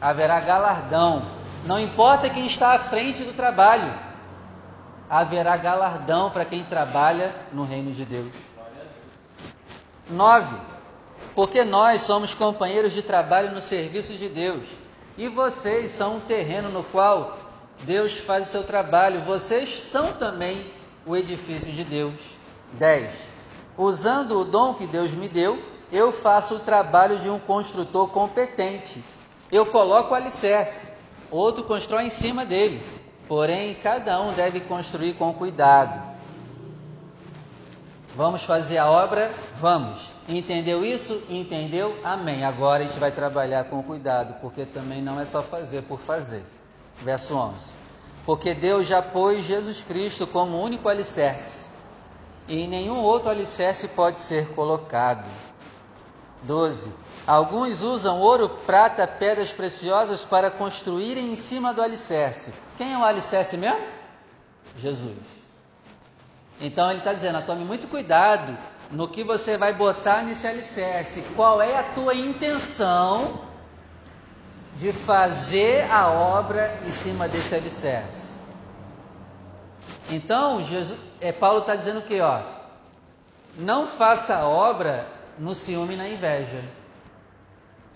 haverá 0.00 0.40
galardão. 0.40 1.22
Não 1.64 1.80
importa 1.80 2.30
quem 2.30 2.46
está 2.46 2.74
à 2.74 2.78
frente 2.78 3.24
do 3.24 3.32
trabalho, 3.32 3.92
haverá 5.08 5.56
galardão 5.56 6.30
para 6.30 6.44
quem 6.44 6.62
trabalha 6.64 7.34
no 7.52 7.64
reino 7.64 7.92
de 7.92 8.04
Deus. 8.04 8.32
9. 10.08 10.56
Porque 11.34 11.64
nós 11.64 12.02
somos 12.02 12.34
companheiros 12.34 12.92
de 12.92 13.02
trabalho 13.02 13.50
no 13.50 13.60
serviço 13.60 14.14
de 14.14 14.28
Deus. 14.28 14.64
E 15.18 15.28
vocês 15.28 15.90
são 15.90 16.16
um 16.16 16.20
terreno 16.20 16.68
no 16.68 16.84
qual 16.84 17.36
Deus 17.82 18.14
faz 18.14 18.48
o 18.48 18.50
seu 18.50 18.64
trabalho. 18.64 19.20
Vocês 19.20 19.68
são 19.68 20.12
também 20.12 20.72
o 21.04 21.16
edifício 21.16 21.72
de 21.72 21.84
Deus. 21.84 22.38
10. 22.72 23.28
Usando 23.76 24.40
o 24.40 24.44
dom 24.44 24.74
que 24.74 24.86
Deus 24.86 25.12
me 25.14 25.28
deu, 25.28 25.62
eu 25.92 26.10
faço 26.10 26.56
o 26.56 26.60
trabalho 26.60 27.18
de 27.18 27.30
um 27.30 27.38
construtor 27.38 28.08
competente 28.08 29.02
eu 29.50 29.64
coloco 29.64 30.12
o 30.12 30.14
alicerce, 30.14 30.90
outro 31.30 31.62
constrói 31.62 32.06
em 32.06 32.10
cima 32.10 32.44
dele. 32.44 32.82
Porém, 33.28 33.74
cada 33.74 34.20
um 34.20 34.32
deve 34.32 34.60
construir 34.60 35.14
com 35.14 35.32
cuidado. 35.32 36.16
Vamos 38.14 38.42
fazer 38.42 38.78
a 38.78 38.90
obra? 38.90 39.30
Vamos. 39.56 40.12
Entendeu 40.28 40.84
isso? 40.84 41.22
Entendeu? 41.28 41.98
Amém. 42.02 42.44
Agora 42.44 42.82
a 42.82 42.86
gente 42.86 42.98
vai 42.98 43.10
trabalhar 43.10 43.64
com 43.64 43.82
cuidado, 43.82 44.34
porque 44.40 44.64
também 44.64 45.02
não 45.02 45.20
é 45.20 45.24
só 45.24 45.42
fazer 45.42 45.82
por 45.82 46.00
fazer. 46.00 46.44
Verso 47.02 47.36
11. 47.36 47.74
Porque 48.24 48.54
Deus 48.54 48.86
já 48.86 49.00
pôs 49.00 49.44
Jesus 49.44 49.84
Cristo 49.84 50.26
como 50.26 50.60
único 50.60 50.88
alicerce, 50.88 51.70
e 52.48 52.66
nenhum 52.66 52.98
outro 52.98 53.30
alicerce 53.30 53.88
pode 53.88 54.18
ser 54.18 54.48
colocado. 54.48 55.24
12 56.42 56.92
Alguns 57.26 57.82
usam 57.82 58.20
ouro, 58.20 58.48
prata, 58.48 59.04
pedras 59.04 59.52
preciosas 59.52 60.24
para 60.24 60.48
construírem 60.48 61.32
em 61.32 61.34
cima 61.34 61.74
do 61.74 61.82
alicerce. 61.82 62.54
Quem 62.76 62.92
é 62.92 62.98
o 62.98 63.02
alicerce 63.02 63.56
mesmo? 63.56 63.80
Jesus. 64.76 65.16
Então 66.60 66.88
ele 66.88 67.00
está 67.00 67.12
dizendo: 67.12 67.42
tome 67.42 67.64
muito 67.64 67.88
cuidado 67.88 68.56
no 68.92 69.08
que 69.08 69.24
você 69.24 69.58
vai 69.58 69.72
botar 69.72 70.22
nesse 70.22 70.46
alicerce. 70.46 71.24
Qual 71.34 71.60
é 71.60 71.76
a 71.76 71.82
tua 71.82 72.14
intenção 72.14 73.40
de 74.76 74.92
fazer 74.92 75.90
a 75.90 76.08
obra 76.08 76.78
em 76.86 76.90
cima 76.90 77.26
desse 77.26 77.54
alicerce? 77.54 78.36
Então, 80.10 80.62
Jesus, 80.62 80.98
é, 81.20 81.32
Paulo 81.32 81.60
está 81.60 81.74
dizendo 81.74 82.00
o 82.00 82.02
que? 82.02 82.20
Ó, 82.20 82.40
Não 83.58 83.86
faça 83.86 84.36
a 84.36 84.46
obra 84.46 85.08
no 85.38 85.54
ciúme 85.54 85.94
e 85.94 85.96
na 85.96 86.08
inveja. 86.08 86.62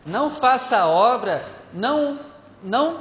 Não 0.04 0.30
faça 0.30 0.78
a 0.78 0.86
obra, 0.88 1.44
não, 1.72 2.18
não, 2.62 3.00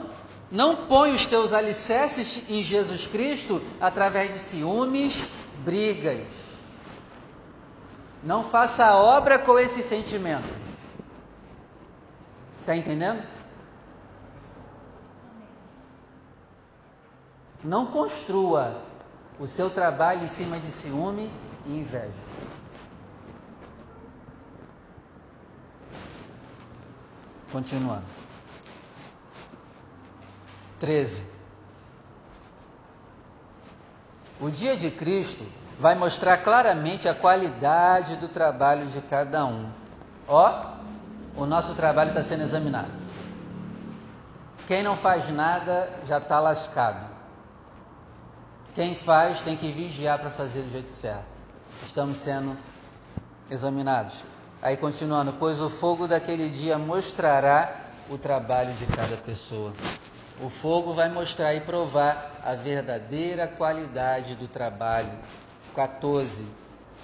não 0.52 0.76
põe 0.76 1.14
os 1.14 1.26
teus 1.26 1.54
alicerces 1.54 2.44
em 2.50 2.62
Jesus 2.62 3.08
Cristo 3.08 3.62
através 3.80 4.34
de 4.34 4.38
ciúmes, 4.38 5.26
brigas. 5.60 6.28
Não 8.22 8.44
faça 8.44 8.86
a 8.86 8.98
obra 8.98 9.40
com 9.40 9.58
esses 9.58 9.86
sentimentos. 9.86 10.50
Está 12.60 12.76
entendendo? 12.76 13.24
Não 17.64 17.86
construa 17.86 18.82
o 19.40 19.46
seu 19.46 19.70
trabalho 19.70 20.24
em 20.24 20.28
cima 20.28 20.60
de 20.60 20.72
ciúme 20.72 21.32
e 21.66 21.78
inveja. 21.78 22.14
Continuando. 27.52 28.06
13. 30.80 31.26
O 34.40 34.50
dia 34.50 34.78
de 34.78 34.90
Cristo 34.90 35.46
vai 35.78 35.96
mostrar 35.96 36.38
claramente 36.38 37.10
a 37.10 37.14
qualidade 37.14 38.16
do 38.16 38.28
trabalho 38.30 38.86
de 38.86 39.02
cada 39.02 39.46
um. 39.46 39.70
Ó, 40.28 40.74
o 41.36 41.46
nosso 41.46 41.76
trabalho 41.76 42.10
está 42.10 42.24
sendo 42.24 42.44
examinado. 42.44 42.92
Quem 44.68 44.84
não 44.84 44.96
faz 44.96 45.30
nada 45.30 45.90
já 46.06 46.20
está 46.20 46.40
lascado. 46.40 47.19
Quem 48.80 48.96
faz 48.96 49.42
tem 49.42 49.58
que 49.58 49.74
vigiar 49.74 50.18
para 50.20 50.30
fazer 50.30 50.62
do 50.62 50.72
jeito 50.72 50.90
certo. 50.90 51.26
Estamos 51.84 52.18
sendo 52.18 52.56
examinados. 53.52 54.24
Aí 54.62 54.78
continuando, 54.78 55.34
pois 55.34 55.60
o 55.60 55.70
fogo 55.70 56.08
daquele 56.08 56.48
dia 56.48 56.78
mostrará 56.78 57.78
o 58.10 58.18
trabalho 58.18 58.74
de 58.74 58.86
cada 58.86 59.18
pessoa. 59.18 59.74
O 60.42 60.48
fogo 60.48 60.94
vai 60.94 61.10
mostrar 61.10 61.54
e 61.54 61.60
provar 61.60 62.40
a 62.42 62.56
verdadeira 62.56 63.50
qualidade 63.50 64.38
do 64.38 64.48
trabalho. 64.48 65.12
14. 65.76 66.48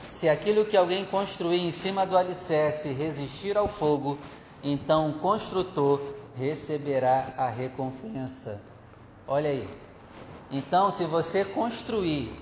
Se 0.07 0.29
aquilo 0.29 0.63
que 0.63 0.77
alguém 0.77 1.03
construir 1.03 1.59
em 1.59 1.71
cima 1.71 2.05
do 2.05 2.17
alicerce 2.17 2.93
resistir 2.93 3.57
ao 3.57 3.67
fogo, 3.67 4.17
então 4.63 5.09
o 5.09 5.19
construtor 5.19 6.01
receberá 6.37 7.33
a 7.37 7.49
recompensa. 7.49 8.61
Olha 9.27 9.49
aí. 9.49 9.84
Então, 10.55 10.89
se 10.89 11.03
você 11.03 11.43
construir 11.43 12.33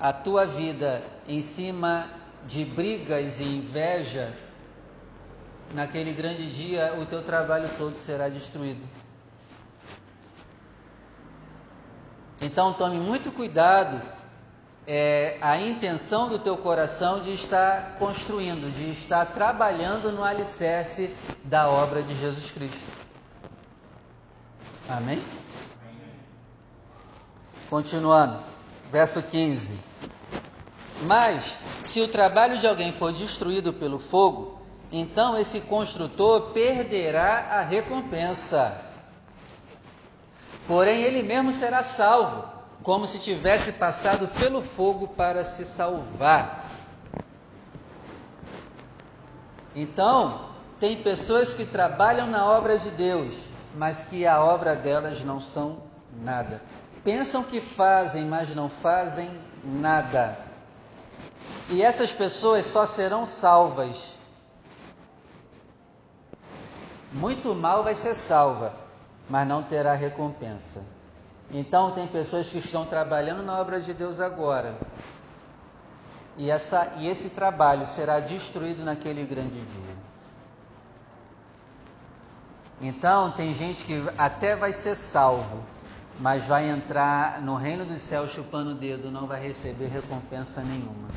a 0.00 0.10
tua 0.10 0.46
vida 0.46 1.02
em 1.28 1.42
cima 1.42 2.10
de 2.46 2.64
brigas 2.64 3.40
e 3.40 3.44
inveja, 3.44 4.34
naquele 5.74 6.12
grande 6.12 6.50
dia 6.50 6.94
o 6.98 7.04
teu 7.04 7.22
trabalho 7.22 7.68
todo 7.76 7.96
será 7.96 8.30
destruído. 8.30 8.82
Então 12.40 12.72
tome 12.72 12.98
muito 12.98 13.30
cuidado 13.30 14.00
é, 14.86 15.36
a 15.42 15.58
intenção 15.58 16.30
do 16.30 16.38
teu 16.38 16.56
coração 16.56 17.20
de 17.20 17.34
estar 17.34 17.96
construindo, 17.98 18.72
de 18.72 18.90
estar 18.90 19.26
trabalhando 19.26 20.10
no 20.10 20.24
alicerce 20.24 21.14
da 21.44 21.68
obra 21.68 22.02
de 22.02 22.14
Jesus 22.18 22.50
Cristo. 22.50 22.86
Amém? 24.88 25.20
Continuando, 27.68 28.38
verso 28.92 29.22
15. 29.22 29.78
Mas, 31.02 31.58
se 31.82 32.00
o 32.00 32.08
trabalho 32.08 32.58
de 32.58 32.66
alguém 32.66 32.92
for 32.92 33.12
destruído 33.12 33.72
pelo 33.72 33.98
fogo, 33.98 34.58
então 34.90 35.36
esse 35.36 35.60
construtor 35.60 36.52
perderá 36.52 37.48
a 37.50 37.60
recompensa. 37.62 38.80
Porém, 40.66 41.02
ele 41.02 41.22
mesmo 41.22 41.52
será 41.52 41.82
salvo, 41.82 42.44
como 42.82 43.06
se 43.06 43.18
tivesse 43.18 43.72
passado 43.72 44.28
pelo 44.28 44.62
fogo 44.62 45.08
para 45.08 45.44
se 45.44 45.64
salvar. 45.64 46.70
Então, 49.74 50.50
tem 50.80 51.02
pessoas 51.02 51.52
que 51.52 51.66
trabalham 51.66 52.26
na 52.26 52.46
obra 52.46 52.78
de 52.78 52.90
Deus, 52.90 53.48
mas 53.74 54.04
que 54.04 54.26
a 54.26 54.42
obra 54.42 54.74
delas 54.74 55.22
não 55.22 55.40
são 55.40 55.78
nada. 56.22 56.62
Pensam 57.06 57.44
que 57.44 57.60
fazem, 57.60 58.24
mas 58.24 58.52
não 58.52 58.68
fazem 58.68 59.30
nada. 59.62 60.36
E 61.68 61.80
essas 61.80 62.12
pessoas 62.12 62.66
só 62.66 62.84
serão 62.84 63.24
salvas. 63.24 64.18
Muito 67.12 67.54
mal 67.54 67.84
vai 67.84 67.94
ser 67.94 68.12
salva, 68.12 68.74
mas 69.30 69.46
não 69.46 69.62
terá 69.62 69.92
recompensa. 69.94 70.82
Então, 71.48 71.92
tem 71.92 72.08
pessoas 72.08 72.50
que 72.50 72.58
estão 72.58 72.84
trabalhando 72.84 73.44
na 73.44 73.56
obra 73.56 73.80
de 73.80 73.94
Deus 73.94 74.18
agora. 74.18 74.76
E, 76.36 76.50
essa, 76.50 76.92
e 76.98 77.06
esse 77.06 77.30
trabalho 77.30 77.86
será 77.86 78.18
destruído 78.18 78.84
naquele 78.84 79.24
grande 79.24 79.60
dia. 79.60 79.96
Então, 82.80 83.30
tem 83.30 83.54
gente 83.54 83.84
que 83.84 84.02
até 84.18 84.56
vai 84.56 84.72
ser 84.72 84.96
salvo, 84.96 85.75
mas 86.18 86.46
vai 86.46 86.68
entrar 86.70 87.42
no 87.42 87.54
reino 87.54 87.84
dos 87.84 88.00
céus 88.00 88.30
chupando 88.30 88.70
o 88.70 88.74
dedo, 88.74 89.10
não 89.10 89.26
vai 89.26 89.40
receber 89.40 89.88
recompensa 89.88 90.62
nenhuma. 90.62 91.08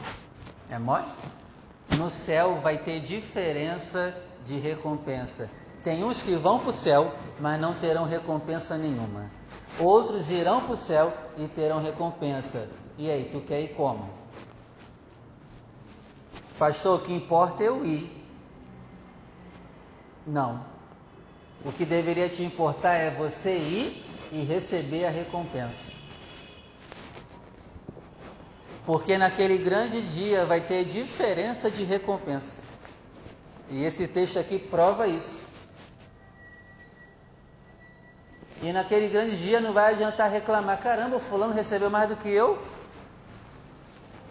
É 0.70 0.78
mole? 0.78 1.06
No 1.98 2.10
céu 2.10 2.56
vai 2.56 2.78
ter 2.78 3.00
diferença 3.00 4.16
de 4.46 4.58
recompensa. 4.58 5.50
Tem 5.84 6.04
uns 6.04 6.22
que 6.22 6.36
vão 6.36 6.60
para 6.60 6.70
o 6.70 6.74
céu, 6.74 7.14
mas 7.40 7.60
não 7.60 7.74
terão 7.74 8.04
recompensa 8.04 8.78
nenhuma. 8.78 9.32
Outros 9.80 10.30
irão 10.30 10.62
para 10.62 10.74
o 10.74 10.78
céu 10.78 11.14
e 11.38 11.48
terão 11.48 11.82
recompensa. 11.82 12.68
E 12.98 13.10
aí, 13.10 13.30
tu 13.32 13.40
quer 13.40 13.62
ir 13.62 13.70
como? 13.70 14.10
Pastor, 16.58 17.00
o 17.00 17.02
que 17.02 17.14
importa 17.14 17.64
é 17.64 17.70
eu 17.70 17.86
ir. 17.86 18.12
Não. 20.28 20.66
O 21.64 21.72
que 21.72 21.86
deveria 21.86 22.28
te 22.28 22.44
importar 22.44 22.94
é 22.94 23.10
você 23.10 23.58
ir 23.58 24.09
e 24.32 24.44
receber 24.44 25.06
a 25.06 25.10
recompensa. 25.10 25.98
Porque 28.86 29.18
naquele 29.18 29.58
grande 29.58 30.02
dia 30.02 30.46
vai 30.46 30.62
ter 30.62 30.84
diferença 30.86 31.70
de 31.70 31.84
recompensa. 31.84 32.64
E 33.70 33.84
esse 33.84 34.08
texto 34.08 34.40
aqui 34.40 34.58
prova 34.58 35.08
isso. 35.08 35.48
E 38.62 38.74
naquele 38.74 39.08
grande 39.08 39.38
dia 39.38 39.62
não 39.62 39.74
vai 39.74 39.94
adiantar 39.94 40.30
reclamar: 40.30 40.80
caramba, 40.80 41.18
o 41.18 41.20
fulano 41.20 41.54
recebeu 41.54 41.90
mais 41.90 42.10
do 42.10 42.18
que 42.18 42.30
eu. 42.30 42.62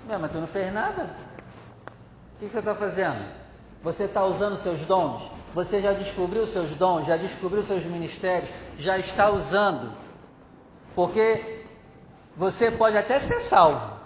Não, 0.06 0.18
mas 0.18 0.30
tu 0.30 0.38
não 0.38 0.46
fez 0.46 0.72
nada. 0.72 1.16
O 2.34 2.38
que 2.38 2.48
você 2.50 2.58
está 2.58 2.74
fazendo? 2.74 3.47
Você 3.82 4.04
está 4.04 4.24
usando 4.24 4.56
seus 4.56 4.84
dons? 4.84 5.30
Você 5.54 5.80
já 5.80 5.92
descobriu 5.92 6.46
seus 6.46 6.74
dons? 6.74 7.06
Já 7.06 7.16
descobriu 7.16 7.62
seus 7.62 7.84
ministérios? 7.84 8.50
Já 8.78 8.98
está 8.98 9.30
usando? 9.30 9.92
Porque 10.94 11.64
você 12.36 12.70
pode 12.70 12.96
até 12.96 13.18
ser 13.18 13.40
salvo, 13.40 13.98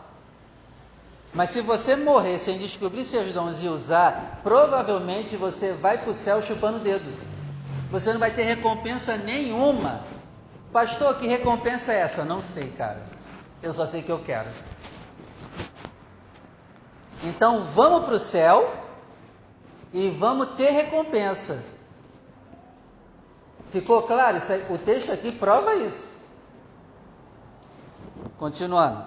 mas 1.35 1.48
se 1.50 1.62
você 1.62 1.96
morrer 1.96 2.38
sem 2.38 2.58
descobrir 2.58 3.04
seus 3.04 3.32
dons 3.32 3.62
e 3.62 3.68
usar, 3.68 4.40
provavelmente 4.42 5.37
você 5.37 5.72
vai 5.72 5.96
para 5.96 6.11
o 6.11 6.14
céu 6.14 6.42
chupando 6.42 6.76
o 6.76 6.80
dedo. 6.80 7.11
Você 7.90 8.12
não 8.12 8.20
vai 8.20 8.30
ter 8.30 8.42
recompensa 8.42 9.16
nenhuma. 9.16 10.04
Pastor, 10.72 11.16
que 11.16 11.26
recompensa 11.26 11.92
é 11.92 12.00
essa? 12.00 12.24
Não 12.24 12.42
sei, 12.42 12.68
cara. 12.70 13.02
Eu 13.62 13.72
só 13.72 13.87
sei 13.87 14.02
que 14.02 14.11
eu 14.11 14.18
quero. 14.18 14.48
Então 17.22 17.62
vamos 17.64 18.04
para 18.04 18.14
o 18.14 18.18
céu 18.18 18.82
e 19.92 20.11
vamos 20.11 20.55
ter 20.57 20.70
recompensa. 20.70 21.62
Ficou 23.70 24.02
claro? 24.02 24.38
o 24.70 24.78
texto 24.78 25.12
aqui 25.12 25.33
prova 25.33 25.74
isso. 25.76 26.16
Continuando. 28.38 29.07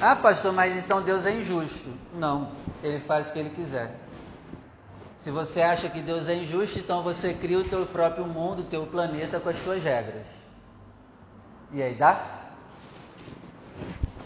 Ah, 0.00 0.16
pastor, 0.16 0.52
mas 0.52 0.76
então 0.78 1.02
Deus 1.02 1.26
é 1.26 1.32
injusto. 1.32 1.92
Não, 2.14 2.50
ele 2.82 2.98
faz 2.98 3.28
o 3.28 3.32
que 3.32 3.38
ele 3.38 3.50
quiser. 3.50 3.94
Se 5.14 5.30
você 5.30 5.60
acha 5.60 5.88
que 5.90 6.00
Deus 6.00 6.28
é 6.28 6.34
injusto, 6.34 6.78
então 6.78 7.02
você 7.02 7.34
cria 7.34 7.58
o 7.58 7.64
teu 7.64 7.84
próprio 7.84 8.26
mundo, 8.26 8.62
o 8.62 8.64
teu 8.64 8.86
planeta 8.86 9.38
com 9.38 9.50
as 9.50 9.60
tuas 9.60 9.84
regras. 9.84 10.26
E 11.72 11.82
aí 11.82 11.94
dá? 11.94 12.40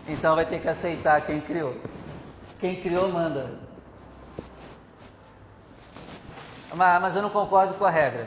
Então 0.06 0.36
vai 0.36 0.46
ter 0.46 0.60
que 0.60 0.68
aceitar 0.68 1.20
quem 1.22 1.40
criou. 1.40 1.76
Quem 2.60 2.80
criou 2.80 3.08
manda. 3.08 3.63
Mas, 6.76 7.00
mas 7.00 7.16
eu 7.16 7.22
não 7.22 7.30
concordo 7.30 7.74
com 7.74 7.84
a 7.84 7.90
regra. 7.90 8.26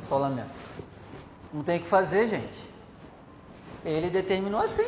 Só 0.00 0.18
lamento. 0.18 0.50
Não 1.52 1.62
tem 1.62 1.78
o 1.78 1.82
que 1.82 1.88
fazer, 1.88 2.28
gente. 2.28 2.70
Ele 3.84 4.10
determinou 4.10 4.60
assim. 4.60 4.86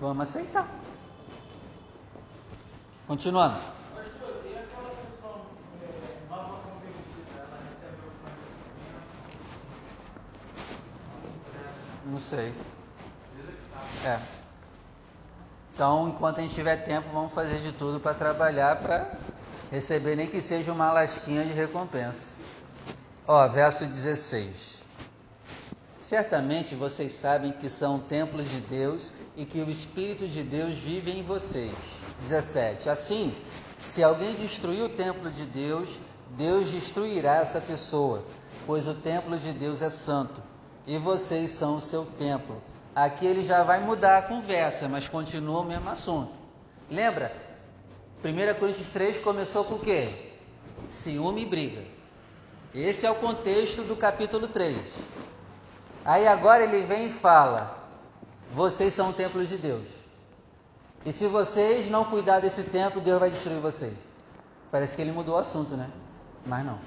Vamos 0.00 0.22
aceitar. 0.28 0.66
Continuando. 3.06 3.56
Não 12.04 12.18
sei. 12.18 12.54
É. 14.04 14.18
Então, 15.72 16.08
enquanto 16.08 16.38
a 16.38 16.42
gente 16.42 16.54
tiver 16.54 16.76
tempo, 16.76 17.08
vamos 17.12 17.32
fazer 17.32 17.58
de 17.60 17.72
tudo 17.72 18.00
para 18.00 18.12
trabalhar 18.12 18.76
para 18.76 19.12
receber 19.72 20.14
nem 20.14 20.28
que 20.28 20.40
seja 20.40 20.70
uma 20.70 20.92
lasquinha 20.92 21.46
de 21.46 21.52
recompensa. 21.52 22.34
Ó, 23.26 23.48
verso 23.48 23.86
16. 23.86 24.82
Certamente 25.96 26.74
vocês 26.74 27.12
sabem 27.12 27.52
que 27.52 27.70
são 27.70 27.98
templos 27.98 28.50
de 28.50 28.60
Deus 28.60 29.14
e 29.34 29.46
que 29.46 29.62
o 29.62 29.70
Espírito 29.70 30.28
de 30.28 30.42
Deus 30.42 30.74
vive 30.74 31.10
em 31.10 31.22
vocês. 31.22 31.72
17. 32.20 32.90
Assim, 32.90 33.34
se 33.80 34.02
alguém 34.02 34.34
destruir 34.34 34.82
o 34.82 34.90
templo 34.90 35.30
de 35.30 35.46
Deus, 35.46 35.98
Deus 36.36 36.70
destruirá 36.70 37.36
essa 37.36 37.60
pessoa, 37.60 38.22
pois 38.66 38.86
o 38.86 38.94
templo 38.94 39.38
de 39.38 39.52
Deus 39.54 39.80
é 39.80 39.88
santo 39.88 40.42
e 40.86 40.98
vocês 40.98 41.50
são 41.50 41.76
o 41.76 41.80
seu 41.80 42.04
templo. 42.04 42.60
Aqui 42.94 43.24
ele 43.24 43.42
já 43.42 43.62
vai 43.62 43.80
mudar 43.80 44.18
a 44.18 44.22
conversa, 44.22 44.86
mas 44.86 45.08
continua 45.08 45.60
o 45.60 45.64
mesmo 45.64 45.88
assunto. 45.88 46.32
Lembra? 46.90 47.41
1 48.24 48.58
Coríntios 48.58 48.88
3 48.90 49.18
começou 49.18 49.64
com 49.64 49.74
o 49.74 49.80
quê? 49.80 50.08
Ciúme 50.86 51.42
e 51.42 51.46
briga. 51.46 51.82
Esse 52.72 53.04
é 53.04 53.10
o 53.10 53.16
contexto 53.16 53.82
do 53.82 53.96
capítulo 53.96 54.46
3. 54.46 54.78
Aí 56.04 56.26
agora 56.26 56.62
ele 56.62 56.86
vem 56.86 57.06
e 57.06 57.12
fala: 57.12 57.76
vocês 58.54 58.94
são 58.94 59.12
templos 59.12 59.48
de 59.48 59.58
Deus. 59.58 59.88
E 61.04 61.12
se 61.12 61.26
vocês 61.26 61.90
não 61.90 62.04
cuidar 62.04 62.38
desse 62.38 62.62
templo, 62.62 63.00
Deus 63.00 63.18
vai 63.18 63.28
destruir 63.28 63.58
vocês. 63.58 63.92
Parece 64.70 64.94
que 64.94 65.02
ele 65.02 65.10
mudou 65.10 65.34
o 65.34 65.38
assunto, 65.38 65.76
né? 65.76 65.90
Mas 66.46 66.64
não. 66.64 66.78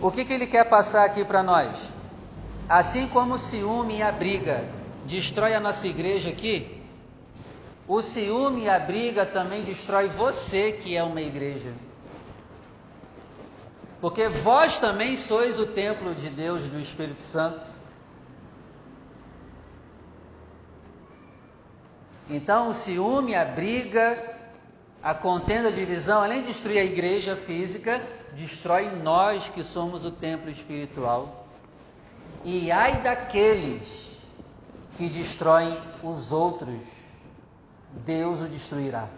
O 0.00 0.10
que, 0.10 0.24
que 0.24 0.32
ele 0.32 0.48
quer 0.48 0.64
passar 0.64 1.04
aqui 1.04 1.24
para 1.24 1.44
nós? 1.44 1.76
Assim 2.68 3.06
como 3.06 3.34
o 3.34 3.38
ciúme 3.38 3.98
e 3.98 4.02
a 4.02 4.10
briga 4.10 4.64
destrói 5.06 5.54
a 5.54 5.60
nossa 5.60 5.86
igreja 5.86 6.30
aqui, 6.30 6.81
o 7.86 8.00
ciúme 8.00 8.62
e 8.62 8.68
a 8.68 8.78
briga 8.78 9.26
também 9.26 9.62
destrói 9.62 10.08
você 10.08 10.72
que 10.72 10.96
é 10.96 11.02
uma 11.02 11.20
igreja. 11.20 11.72
Porque 14.00 14.28
vós 14.28 14.78
também 14.78 15.16
sois 15.16 15.58
o 15.58 15.66
templo 15.66 16.14
de 16.14 16.28
Deus, 16.28 16.66
do 16.68 16.80
Espírito 16.80 17.22
Santo. 17.22 17.70
Então, 22.28 22.68
o 22.68 22.74
ciúme, 22.74 23.34
a 23.34 23.44
briga, 23.44 24.36
a 25.02 25.14
contenda, 25.14 25.68
a 25.68 25.72
divisão, 25.72 26.22
além 26.22 26.40
de 26.40 26.48
destruir 26.48 26.78
a 26.78 26.84
igreja 26.84 27.36
física, 27.36 28.00
destrói 28.32 28.90
nós 28.90 29.48
que 29.48 29.62
somos 29.62 30.04
o 30.04 30.10
templo 30.10 30.48
espiritual. 30.48 31.46
E 32.44 32.72
ai 32.72 33.02
daqueles 33.02 34.16
que 34.96 35.08
destroem 35.08 35.78
os 36.02 36.32
outros, 36.32 37.01
Deus 37.92 38.40
o 38.40 38.48
destruirá. 38.48 39.08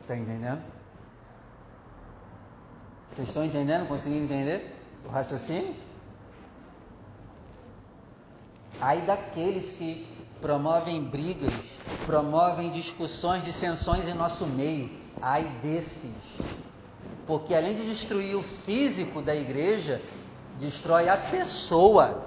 Está 0.00 0.16
entendendo? 0.16 0.62
Vocês 3.12 3.28
estão 3.28 3.44
entendendo? 3.44 3.86
Conseguindo 3.86 4.24
entender 4.24 4.74
o 5.04 5.08
raciocínio? 5.08 5.74
Ai 8.80 9.00
daqueles 9.02 9.72
que 9.72 10.06
promovem 10.40 11.02
brigas, 11.02 11.78
promovem 12.06 12.70
discussões, 12.70 13.44
dissensões 13.44 14.08
em 14.08 14.14
nosso 14.14 14.46
meio. 14.46 14.90
Ai 15.20 15.44
desses. 15.62 16.12
Porque 17.26 17.54
além 17.54 17.74
de 17.74 17.84
destruir 17.84 18.36
o 18.36 18.42
físico 18.42 19.20
da 19.20 19.34
igreja, 19.34 20.00
destrói 20.58 21.08
a 21.08 21.16
pessoa. 21.16 22.26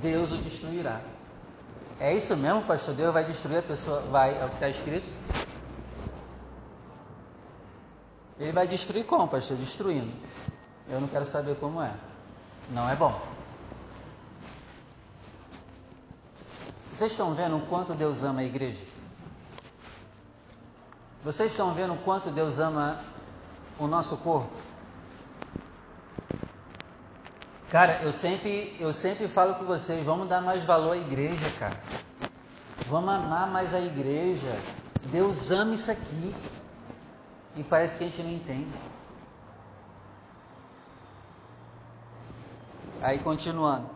Deus 0.00 0.32
o 0.32 0.36
destruirá. 0.36 1.00
É 1.98 2.14
isso 2.14 2.36
mesmo, 2.36 2.62
pastor? 2.62 2.94
Deus 2.94 3.12
vai 3.12 3.24
destruir 3.24 3.58
a 3.58 3.62
pessoa? 3.62 4.00
Vai, 4.02 4.38
é 4.38 4.44
o 4.44 4.48
que 4.48 4.54
está 4.54 4.68
escrito. 4.68 5.06
Ele 8.38 8.52
vai 8.52 8.66
destruir 8.66 9.04
como, 9.06 9.26
pastor? 9.26 9.56
Destruindo. 9.56 10.12
Eu 10.88 11.00
não 11.00 11.08
quero 11.08 11.24
saber 11.24 11.56
como 11.56 11.80
é. 11.80 11.92
Não 12.70 12.88
é 12.88 12.94
bom. 12.94 13.18
Vocês 16.92 17.12
estão 17.12 17.34
vendo 17.34 17.56
o 17.56 17.60
quanto 17.66 17.94
Deus 17.94 18.22
ama 18.22 18.40
a 18.40 18.44
igreja? 18.44 18.82
Vocês 21.24 21.50
estão 21.50 21.74
vendo 21.74 21.94
o 21.94 21.98
quanto 21.98 22.30
Deus 22.30 22.58
ama 22.58 23.00
o 23.78 23.86
nosso 23.86 24.16
corpo? 24.18 24.65
Cara, 27.70 28.00
eu 28.02 28.12
sempre, 28.12 28.76
eu 28.78 28.92
sempre 28.92 29.26
falo 29.26 29.56
com 29.56 29.64
vocês, 29.64 30.04
vamos 30.04 30.28
dar 30.28 30.40
mais 30.40 30.62
valor 30.62 30.92
à 30.92 30.96
igreja, 30.96 31.50
cara. 31.58 31.80
Vamos 32.86 33.12
amar 33.12 33.48
mais 33.48 33.74
a 33.74 33.80
igreja. 33.80 34.56
Deus 35.06 35.50
ama 35.50 35.74
isso 35.74 35.90
aqui. 35.90 36.34
E 37.56 37.64
parece 37.64 37.98
que 37.98 38.04
a 38.04 38.08
gente 38.08 38.22
não 38.22 38.30
entende. 38.30 38.70
Aí 43.02 43.18
continuando. 43.18 43.90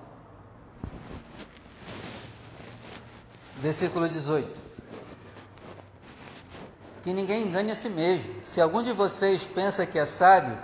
Versículo 3.58 4.08
18. 4.08 4.60
Que 7.02 7.12
ninguém 7.12 7.44
engane 7.44 7.70
a 7.70 7.74
si 7.74 7.88
mesmo. 7.88 8.34
Se 8.42 8.60
algum 8.60 8.82
de 8.82 8.92
vocês 8.92 9.46
pensa 9.46 9.86
que 9.86 9.98
é 9.98 10.04
sábio, 10.04 10.58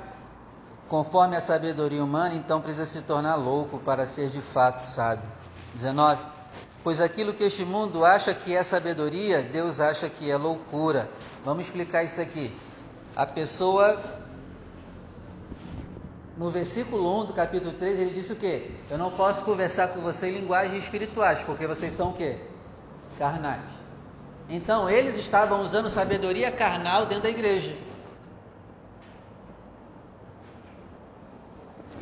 conforme 0.88 1.37
a 1.37 1.40
sabedoria 1.40 2.03
humana, 2.03 2.35
então 2.35 2.61
precisa 2.61 2.87
se 2.87 3.03
tornar 3.03 3.35
louco 3.37 3.79
para 3.79 4.07
ser 4.07 4.29
de 4.29 4.40
fato 4.40 4.81
sábio. 4.81 5.29
19. 5.75 6.25
Pois 6.83 7.01
aquilo 7.01 7.35
que 7.35 7.42
este 7.42 7.64
mundo 7.64 8.05
acha 8.05 8.33
que 8.33 8.55
é 8.55 8.62
sabedoria, 8.62 9.42
Deus 9.42 9.81
acha 9.81 10.09
que 10.09 10.31
é 10.31 10.37
loucura. 10.37 11.11
Vamos 11.44 11.66
explicar 11.66 12.05
isso 12.05 12.20
aqui. 12.20 12.55
A 13.16 13.27
pessoa, 13.27 14.01
no 16.37 16.49
versículo 16.51 17.22
1 17.22 17.27
do 17.27 17.33
capítulo 17.33 17.72
3, 17.72 17.99
ele 17.99 18.11
disse 18.12 18.33
o 18.33 18.37
quê? 18.37 18.70
Eu 18.88 18.99
não 18.99 19.11
posso 19.11 19.42
conversar 19.42 19.88
com 19.88 20.01
você 20.01 20.29
em 20.29 20.38
linguagens 20.40 20.85
espirituais, 20.85 21.40
porque 21.44 21.66
vocês 21.66 21.92
são 21.92 22.11
o 22.11 22.12
quê? 22.12 22.37
Carnais. 23.18 23.62
Então, 24.49 24.88
eles 24.88 25.18
estavam 25.18 25.62
usando 25.62 25.90
sabedoria 25.90 26.53
carnal 26.53 27.05
dentro 27.05 27.25
da 27.25 27.31
igreja. 27.31 27.77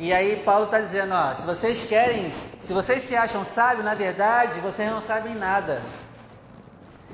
E 0.05 0.13
aí 0.13 0.35
Paulo 0.35 0.65
está 0.65 0.79
dizendo, 0.79 1.15
ó, 1.15 1.33
se 1.33 1.43
vocês 1.47 1.83
querem, 1.83 2.31
se 2.61 2.71
vocês 2.71 3.01
se 3.01 3.15
acham 3.15 3.43
sábios, 3.43 3.83
na 3.83 3.95
verdade, 3.95 4.59
vocês 4.59 4.87
não 4.87 5.01
sabem 5.01 5.33
nada. 5.33 5.81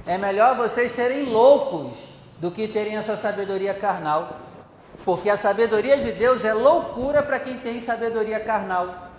É 0.05 0.17
melhor 0.17 0.57
vocês 0.57 0.91
serem 0.91 1.23
loucos 1.23 1.97
do 2.39 2.51
que 2.51 2.67
terem 2.67 2.97
essa 2.97 3.15
sabedoria 3.15 3.73
carnal. 3.73 4.35
Porque 5.05 5.29
a 5.29 5.37
sabedoria 5.37 5.99
de 5.99 6.11
Deus 6.11 6.43
é 6.43 6.53
loucura 6.53 7.23
para 7.23 7.39
quem 7.39 7.59
tem 7.59 7.79
sabedoria 7.79 8.41
carnal. 8.41 9.09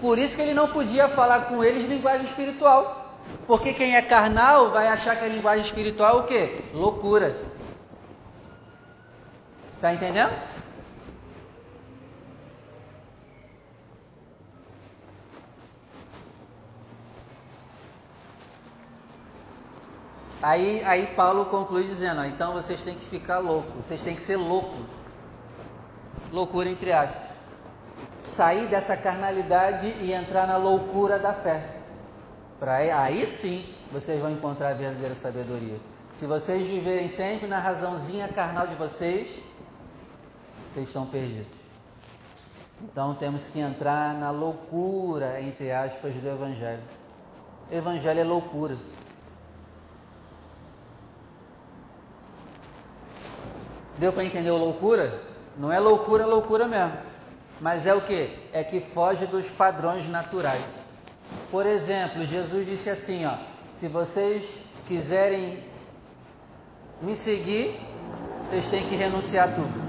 Por 0.00 0.18
isso 0.18 0.34
que 0.34 0.40
ele 0.40 0.54
não 0.54 0.68
podia 0.68 1.06
falar 1.06 1.40
com 1.40 1.62
eles 1.62 1.84
linguagem 1.84 2.24
espiritual. 2.24 3.18
Porque 3.46 3.74
quem 3.74 3.96
é 3.96 4.00
carnal 4.00 4.70
vai 4.70 4.88
achar 4.88 5.14
que 5.14 5.26
a 5.26 5.28
linguagem 5.28 5.62
espiritual 5.62 6.16
é 6.16 6.20
o 6.20 6.24
quê? 6.24 6.62
Loucura. 6.72 7.36
Tá 9.78 9.92
entendendo? 9.92 10.32
Aí, 20.44 20.84
aí 20.84 21.06
Paulo 21.06 21.46
conclui 21.46 21.84
dizendo: 21.84 22.20
ó, 22.20 22.24
então 22.24 22.52
vocês 22.52 22.82
têm 22.82 22.94
que 22.98 23.06
ficar 23.06 23.38
loucos, 23.38 23.86
vocês 23.86 24.02
têm 24.02 24.14
que 24.14 24.20
ser 24.20 24.36
loucos. 24.36 24.78
Loucura 26.30 26.68
entre 26.68 26.92
aspas. 26.92 27.30
Sair 28.22 28.66
dessa 28.66 28.94
carnalidade 28.94 29.94
e 30.02 30.12
entrar 30.12 30.46
na 30.46 30.58
loucura 30.58 31.18
da 31.18 31.32
fé. 31.32 31.76
Pra, 32.60 32.76
aí 32.76 33.24
sim 33.24 33.64
vocês 33.90 34.20
vão 34.20 34.30
encontrar 34.30 34.68
a 34.68 34.74
verdadeira 34.74 35.14
sabedoria. 35.14 35.78
Se 36.12 36.26
vocês 36.26 36.66
viverem 36.66 37.08
sempre 37.08 37.46
na 37.46 37.58
razãozinha 37.58 38.28
carnal 38.28 38.66
de 38.66 38.74
vocês, 38.74 39.42
vocês 40.68 40.88
estão 40.88 41.06
perdidos. 41.06 41.46
Então 42.82 43.14
temos 43.14 43.48
que 43.48 43.60
entrar 43.60 44.12
na 44.12 44.30
loucura, 44.30 45.40
entre 45.40 45.72
aspas, 45.72 46.12
do 46.12 46.28
Evangelho. 46.28 46.82
Evangelho 47.70 48.20
é 48.20 48.24
loucura. 48.24 48.76
Deu 53.98 54.12
para 54.12 54.24
entender 54.24 54.50
o 54.50 54.56
loucura? 54.56 55.22
Não 55.56 55.72
é 55.72 55.78
loucura, 55.78 56.26
loucura 56.26 56.66
mesmo. 56.66 56.96
Mas 57.60 57.86
é 57.86 57.94
o 57.94 58.00
que? 58.00 58.30
É 58.52 58.64
que 58.64 58.80
foge 58.80 59.26
dos 59.26 59.50
padrões 59.50 60.08
naturais. 60.08 60.62
Por 61.50 61.64
exemplo, 61.64 62.24
Jesus 62.24 62.66
disse 62.66 62.90
assim, 62.90 63.24
ó: 63.24 63.36
se 63.72 63.88
vocês 63.88 64.56
quiserem 64.86 65.62
me 67.00 67.14
seguir, 67.14 67.80
vocês 68.40 68.68
têm 68.68 68.86
que 68.86 68.96
renunciar 68.96 69.48
a 69.48 69.52
tudo. 69.52 69.84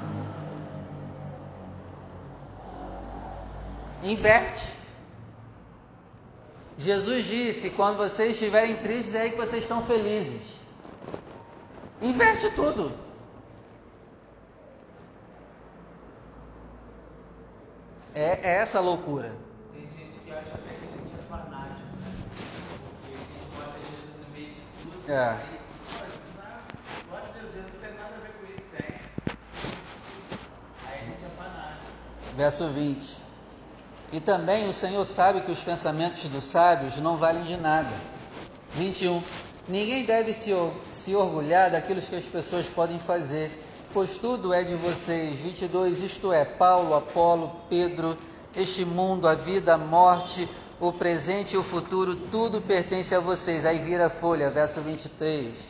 Inverte. 4.04 4.74
Jesus 6.78 7.26
disse: 7.26 7.72
quando 7.72 7.98
vocês 7.98 8.32
estiverem 8.32 8.76
tristes, 8.76 9.16
é 9.16 9.22
aí 9.22 9.32
que 9.32 9.38
vocês 9.38 9.64
estão 9.64 9.82
felizes. 9.82 10.42
Inverte 12.02 12.52
tudo. 12.52 13.05
É, 18.16 18.40
é 18.42 18.56
essa 18.62 18.80
loucura. 18.80 19.36
Tem 19.74 19.82
gente 19.82 20.20
que 20.24 20.32
acha 20.32 20.48
até 20.54 20.70
que 20.70 20.86
a 20.86 20.98
gente 20.98 21.14
é 21.14 21.30
fanático, 21.30 21.82
né? 22.00 22.14
Porque 23.02 23.14
a 23.14 23.18
gente 23.18 23.44
bota 23.54 23.78
Jesus 23.78 24.16
no 24.22 24.34
meio 24.34 24.54
de 24.54 24.62
tudo. 24.82 25.12
É. 25.12 25.28
Aí, 25.28 25.60
pô, 25.92 26.06
não, 26.38 27.10
glória 27.10 27.28
a 27.28 27.32
Deus, 27.38 27.54
Jesus 27.54 27.74
não 27.74 27.82
tem 27.82 27.94
nada 27.98 28.16
a 28.16 28.20
ver 28.22 28.34
com 28.40 28.46
isso, 28.46 28.64
tem. 28.72 28.88
Aí 30.88 31.00
a 31.02 31.04
gente 31.04 31.26
é 31.26 31.30
fanático. 31.38 31.84
Verso 32.38 32.70
20. 32.70 33.24
E 34.14 34.20
também 34.22 34.66
o 34.66 34.72
Senhor 34.72 35.04
sabe 35.04 35.42
que 35.42 35.52
os 35.52 35.62
pensamentos 35.62 36.26
dos 36.30 36.46
sábios 36.46 37.02
não 37.02 37.18
valem 37.18 37.44
de 37.44 37.58
nada. 37.58 37.92
21. 38.76 39.22
Ninguém 39.68 40.06
deve 40.06 40.32
se, 40.32 40.52
se 40.94 41.14
orgulhar 41.14 41.70
daquilo 41.70 42.02
que 42.02 42.16
as 42.16 42.30
pessoas 42.30 42.70
podem 42.70 42.98
fazer, 42.98 43.52
pois 43.96 44.18
tudo 44.18 44.54
é 44.54 44.62
de 44.62 44.76
vocês. 44.76 45.40
22. 45.40 46.02
Isto 46.02 46.34
é, 46.34 46.44
Paulo, 46.44 46.94
Apolo, 46.94 47.62
Pedro, 47.70 48.18
este 48.54 48.84
mundo, 48.84 49.26
a 49.26 49.36
vida, 49.36 49.76
a 49.76 49.78
morte, 49.78 50.50
o 50.82 50.92
presente 50.92 51.56
e 51.56 51.58
o 51.58 51.64
futuro, 51.64 52.14
tudo 52.14 52.60
pertence 52.60 53.16
a 53.16 53.22
vocês. 53.22 53.66
Aí 53.66 53.80
vira 53.80 54.08
a 54.08 54.10
folha, 54.10 54.52
verso 54.52 54.82
23. 54.82 55.70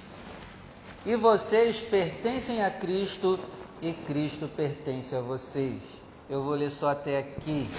E 1.05 1.15
vocês 1.15 1.83
pertencem 1.83 2.63
a 2.63 2.71
Cristo 2.71 3.39
e 3.79 3.93
Cristo 3.93 4.47
pertence 4.47 5.15
a 5.15 5.21
vocês. 5.21 5.83
Eu 6.27 6.41
vou 6.41 6.55
ler 6.55 6.71
só 6.71 6.89
até 6.89 7.19
aqui. 7.19 7.69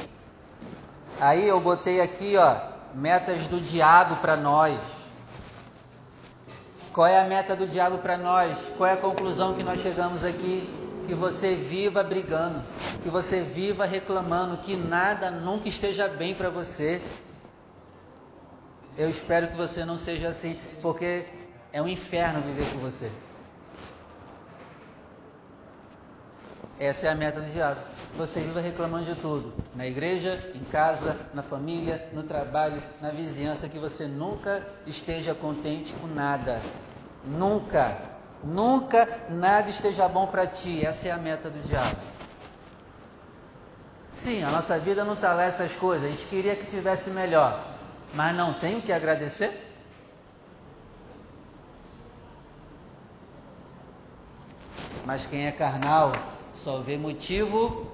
Aí 1.21 1.49
eu 1.49 1.61
botei 1.61 2.01
aqui, 2.01 2.37
ó, 2.37 2.57
metas 2.95 3.49
do 3.49 3.61
diabo 3.61 4.15
para 4.17 4.37
nós. 4.37 4.79
Qual 6.97 7.07
é 7.07 7.21
a 7.21 7.25
meta 7.25 7.55
do 7.55 7.67
diabo 7.67 7.99
para 7.99 8.17
nós? 8.17 8.57
Qual 8.75 8.89
é 8.89 8.95
a 8.95 8.97
conclusão 8.97 9.53
que 9.53 9.63
nós 9.63 9.83
chegamos 9.83 10.25
aqui? 10.25 10.67
Que 11.07 11.15
você 11.15 11.55
viva 11.55 12.03
brigando, 12.03 12.65
que 13.03 13.11
você 13.11 13.43
viva 13.43 13.85
reclamando, 13.85 14.57
que 14.57 14.75
nada 14.79 15.31
nunca 15.31 15.69
esteja 15.69 16.09
bem 16.09 16.35
para 16.35 16.49
você. 16.49 17.03
Eu 18.97 19.11
espero 19.11 19.49
que 19.49 19.57
você 19.59 19.85
não 19.85 19.99
seja 19.99 20.29
assim, 20.29 20.59
porque 20.81 21.27
é 21.71 21.83
um 21.83 21.87
inferno 21.87 22.41
viver 22.41 22.65
com 22.73 22.79
você. 22.79 23.13
Essa 26.81 27.09
é 27.09 27.11
a 27.11 27.15
meta 27.15 27.43
do 27.43 27.53
diabo. 27.53 27.81
Você 28.17 28.41
viva 28.41 28.61
reclamando 28.61 29.05
de 29.05 29.15
tudo. 29.17 29.53
Na 29.75 29.87
igreja, 29.87 30.51
em 30.55 30.65
casa, 30.65 31.15
na 31.35 31.43
família, 31.43 32.09
no 32.15 32.23
trabalho, 32.23 32.83
na 33.03 33.11
vizinhança, 33.11 33.69
que 33.69 33.79
você 33.79 34.07
nunca 34.07 34.67
esteja 34.87 35.35
contente 35.35 35.93
com 36.01 36.07
nada. 36.07 36.59
Nunca, 37.27 37.99
nunca 38.43 39.09
nada 39.29 39.69
esteja 39.69 40.09
bom 40.09 40.27
para 40.27 40.47
ti. 40.47 40.87
Essa 40.87 41.09
é 41.09 41.11
a 41.11 41.17
meta 41.17 41.51
do 41.51 41.61
diabo. 41.61 41.97
Sim, 44.13 44.43
a 44.45 44.51
nossa 44.51 44.79
vida 44.79 45.05
não 45.05 45.15
está 45.15 45.35
lá 45.35 45.45
essas 45.45 45.77
coisas. 45.77 46.07
A 46.07 46.11
gente 46.11 46.27
queria 46.27 46.55
que 46.55 46.67
tivesse 46.67 47.11
melhor. 47.11 47.63
Mas 48.15 48.35
não 48.35 48.55
tem 48.55 48.79
o 48.79 48.83
que 48.83 48.93
agradecer? 48.93 49.63
Mas 55.05 55.27
quem 55.27 55.47
é 55.47 55.53
carnal 55.53 56.13
só 56.55 56.79
vê 56.79 56.97
motivo 56.97 57.93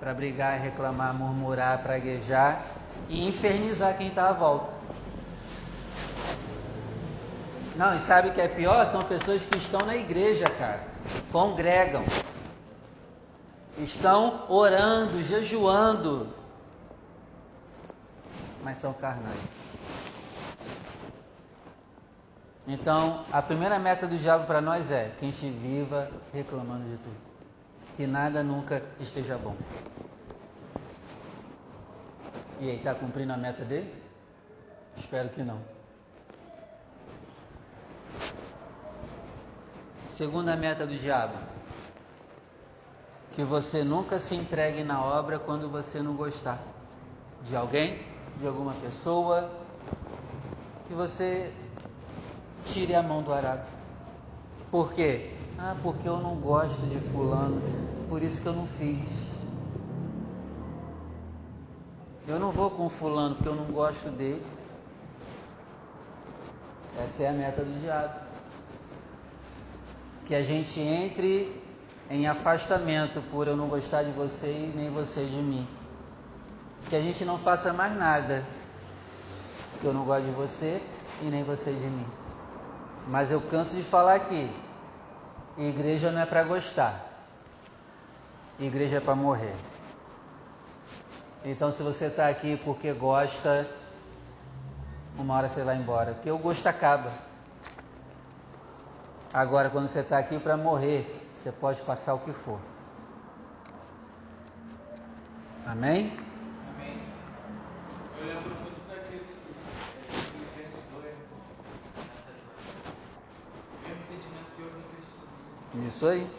para 0.00 0.14
brigar, 0.14 0.58
reclamar, 0.58 1.14
murmurar, 1.14 1.82
praguejar 1.82 2.64
e 3.08 3.28
infernizar 3.28 3.96
quem 3.96 4.08
está 4.08 4.30
à 4.30 4.32
volta. 4.32 4.72
Não, 7.76 7.96
e 7.96 7.98
sabe 7.98 8.28
o 8.28 8.32
que 8.32 8.40
é 8.40 8.46
pior? 8.46 8.86
São 8.86 9.02
pessoas 9.04 9.44
que 9.44 9.56
estão 9.56 9.84
na 9.84 9.96
igreja, 9.96 10.48
cara, 10.48 10.84
congregam, 11.32 12.04
estão 13.78 14.44
orando, 14.48 15.20
jejuando, 15.20 16.28
mas 18.62 18.78
são 18.78 18.92
carnais. 18.92 19.40
Então, 22.66 23.24
a 23.32 23.42
primeira 23.42 23.78
meta 23.78 24.06
do 24.06 24.16
diabo 24.16 24.46
para 24.46 24.60
nós 24.60 24.90
é 24.90 25.12
que 25.18 25.26
a 25.26 25.28
gente 25.28 25.50
viva 25.50 26.08
reclamando 26.32 26.84
de 26.88 26.96
tudo. 26.96 27.16
Que 27.96 28.06
nada 28.06 28.42
nunca 28.42 28.82
esteja 29.00 29.36
bom. 29.36 29.54
E 32.60 32.70
aí, 32.70 32.76
está 32.76 32.94
cumprindo 32.94 33.32
a 33.32 33.36
meta 33.36 33.64
dele? 33.64 33.92
Espero 34.96 35.28
que 35.28 35.42
não. 35.42 35.73
Segunda 40.06 40.54
meta 40.54 40.86
do 40.86 40.94
diabo: 40.96 41.34
que 43.32 43.42
você 43.42 43.82
nunca 43.82 44.18
se 44.18 44.34
entregue 44.34 44.84
na 44.84 45.02
obra 45.02 45.38
quando 45.38 45.68
você 45.68 46.02
não 46.02 46.14
gostar 46.14 46.58
de 47.42 47.56
alguém, 47.56 48.00
de 48.38 48.46
alguma 48.46 48.74
pessoa, 48.74 49.50
que 50.86 50.94
você 50.94 51.52
tire 52.64 52.94
a 52.94 53.02
mão 53.02 53.22
do 53.22 53.32
arado. 53.32 53.66
Por 54.70 54.92
quê? 54.92 55.30
Ah, 55.58 55.74
porque 55.82 56.08
eu 56.08 56.18
não 56.18 56.36
gosto 56.36 56.80
de 56.86 56.98
fulano, 56.98 57.60
por 58.08 58.22
isso 58.22 58.42
que 58.42 58.48
eu 58.48 58.52
não 58.52 58.66
fiz. 58.66 59.10
Eu 62.26 62.38
não 62.38 62.50
vou 62.50 62.70
com 62.70 62.88
fulano 62.88 63.34
porque 63.34 63.48
eu 63.48 63.54
não 63.54 63.66
gosto 63.66 64.10
dele. 64.10 64.44
Essa 67.02 67.24
é 67.24 67.28
a 67.28 67.32
meta 67.32 67.62
do 67.62 67.80
diabo. 67.80 68.23
Que 70.24 70.34
a 70.34 70.42
gente 70.42 70.80
entre 70.80 71.62
em 72.10 72.26
afastamento 72.26 73.22
por 73.30 73.48
eu 73.48 73.56
não 73.56 73.68
gostar 73.68 74.02
de 74.02 74.10
você 74.12 74.46
e 74.46 74.72
nem 74.74 74.90
você 74.90 75.24
de 75.24 75.42
mim. 75.42 75.66
Que 76.88 76.96
a 76.96 77.00
gente 77.00 77.24
não 77.24 77.38
faça 77.38 77.72
mais 77.72 77.96
nada. 77.96 78.44
Porque 79.72 79.86
eu 79.86 79.92
não 79.92 80.04
gosto 80.04 80.24
de 80.24 80.32
você 80.32 80.82
e 81.22 81.24
nem 81.26 81.42
você 81.42 81.72
de 81.72 81.86
mim. 81.86 82.06
Mas 83.08 83.30
eu 83.30 83.40
canso 83.40 83.76
de 83.76 83.82
falar 83.82 84.14
aqui. 84.14 84.50
Igreja 85.56 86.10
não 86.10 86.20
é 86.20 86.26
para 86.26 86.42
gostar. 86.42 87.14
Igreja 88.58 88.96
é 88.96 89.00
para 89.00 89.14
morrer. 89.14 89.54
Então, 91.44 91.70
se 91.70 91.82
você 91.82 92.06
está 92.06 92.28
aqui 92.28 92.56
porque 92.64 92.92
gosta, 92.92 93.68
uma 95.18 95.34
hora 95.34 95.48
você 95.48 95.62
vai 95.62 95.76
embora. 95.76 96.12
Porque 96.14 96.30
o 96.30 96.38
gosto 96.38 96.66
acaba. 96.66 97.12
Agora, 99.34 99.68
quando 99.68 99.88
você 99.88 99.98
está 99.98 100.16
aqui 100.16 100.38
para 100.38 100.56
morrer, 100.56 101.28
você 101.36 101.50
pode 101.50 101.82
passar 101.82 102.14
o 102.14 102.20
que 102.20 102.32
for. 102.32 102.60
Amém? 105.66 106.16
Amém. 106.72 107.00
Eu 108.20 108.26
lembro 108.28 108.54
muito 108.62 108.80
daquele 108.88 109.26
Filipenses 110.06 110.84
2, 110.94 111.04
nessa 111.96 112.30
mesmo 113.88 114.02
sentimento 114.02 114.50
que 114.54 114.62
eu 114.62 114.68
em 114.68 114.82
Cristo 114.94 115.18
Jesus. 115.72 115.94
Isso 115.94 116.06
aí. 116.06 116.30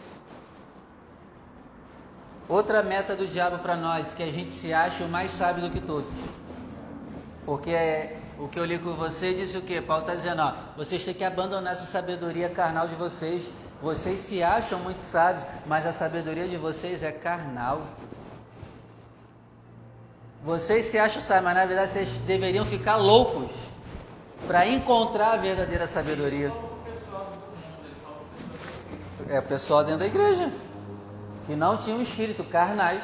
Outra 2.48 2.82
meta 2.82 3.14
do 3.14 3.26
diabo 3.26 3.58
para 3.58 3.76
nós, 3.76 4.14
que 4.14 4.22
a 4.22 4.32
gente 4.32 4.50
se 4.50 4.72
acha 4.72 5.04
o 5.04 5.08
mais 5.10 5.30
sábio 5.30 5.64
do 5.64 5.70
que 5.70 5.82
todos. 5.82 6.10
Porque 7.44 7.72
é, 7.72 8.22
o 8.38 8.48
que 8.48 8.58
eu 8.58 8.64
li 8.64 8.78
com 8.78 8.92
você 8.94 9.32
disse 9.32 9.56
o 9.56 9.62
quê? 9.62 9.80
Paulo 9.80 10.02
está 10.02 10.14
dizendo, 10.14 10.42
ó, 10.42 10.52
vocês 10.76 11.04
têm 11.04 11.14
que 11.14 11.24
abandonar 11.24 11.72
essa 11.72 11.86
sabedoria 11.86 12.48
carnal 12.50 12.86
de 12.86 12.94
vocês. 12.94 13.44
Vocês 13.80 14.20
se 14.20 14.42
acham 14.42 14.78
muito 14.78 15.00
sábios, 15.00 15.44
mas 15.66 15.86
a 15.86 15.92
sabedoria 15.92 16.46
de 16.46 16.56
vocês 16.56 17.02
é 17.02 17.12
carnal. 17.12 17.82
Vocês 20.44 20.86
se 20.86 20.98
acham 20.98 21.20
sábios, 21.20 21.44
mas 21.44 21.54
na 21.54 21.64
verdade 21.64 21.90
vocês 21.90 22.18
deveriam 22.20 22.64
ficar 22.64 22.96
loucos 22.96 23.50
para 24.46 24.66
encontrar 24.66 25.32
a 25.32 25.36
verdadeira 25.36 25.86
sabedoria. 25.86 26.52
É 29.28 29.38
o 29.38 29.42
pessoal 29.42 29.82
dentro 29.82 30.00
da 30.00 30.06
igreja 30.06 30.52
que 31.46 31.56
não 31.56 31.76
tinha 31.76 31.96
um 31.96 32.02
espírito 32.02 32.44
carnais. 32.44 33.02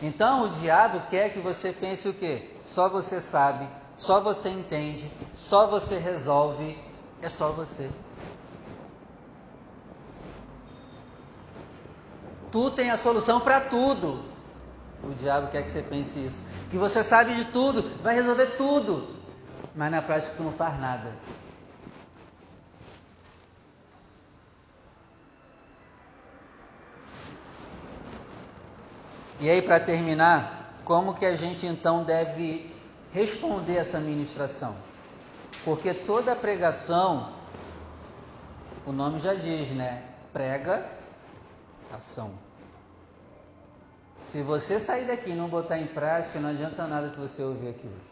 Então 0.00 0.44
o 0.44 0.48
diabo 0.48 1.02
quer 1.10 1.30
que 1.30 1.40
você 1.40 1.72
pense 1.72 2.08
o 2.08 2.14
quê? 2.14 2.49
Só 2.64 2.88
você 2.88 3.20
sabe, 3.20 3.68
só 3.96 4.20
você 4.20 4.48
entende, 4.48 5.12
só 5.32 5.66
você 5.66 5.98
resolve, 5.98 6.78
é 7.20 7.28
só 7.28 7.52
você. 7.52 7.90
Tu 12.50 12.70
tem 12.72 12.90
a 12.90 12.96
solução 12.96 13.40
para 13.40 13.60
tudo. 13.60 14.24
O 15.02 15.14
diabo 15.14 15.48
quer 15.50 15.62
que 15.62 15.70
você 15.70 15.82
pense 15.82 16.24
isso. 16.24 16.42
Que 16.68 16.76
você 16.76 17.02
sabe 17.02 17.34
de 17.34 17.46
tudo, 17.46 17.82
vai 18.02 18.14
resolver 18.14 18.56
tudo. 18.56 19.16
Mas 19.74 19.90
na 19.90 20.02
prática 20.02 20.34
tu 20.36 20.42
não 20.42 20.52
faz 20.52 20.78
nada. 20.80 21.14
E 29.40 29.48
aí, 29.48 29.62
para 29.62 29.80
terminar, 29.80 30.59
como 30.90 31.14
que 31.14 31.24
a 31.24 31.36
gente 31.36 31.64
então 31.66 32.02
deve 32.02 32.68
responder 33.12 33.76
essa 33.76 34.00
ministração? 34.00 34.74
Porque 35.64 35.94
toda 35.94 36.34
pregação, 36.34 37.32
o 38.84 38.90
nome 38.90 39.20
já 39.20 39.34
diz, 39.34 39.70
né? 39.70 40.02
Prega, 40.32 40.90
ação. 41.92 42.32
Se 44.24 44.42
você 44.42 44.80
sair 44.80 45.04
daqui 45.04 45.30
e 45.30 45.32
não 45.32 45.48
botar 45.48 45.78
em 45.78 45.86
prática, 45.86 46.40
não 46.40 46.48
adianta 46.48 46.84
nada 46.88 47.10
que 47.10 47.20
você 47.20 47.40
ouvir 47.40 47.68
aqui 47.68 47.86
hoje. 47.86 48.10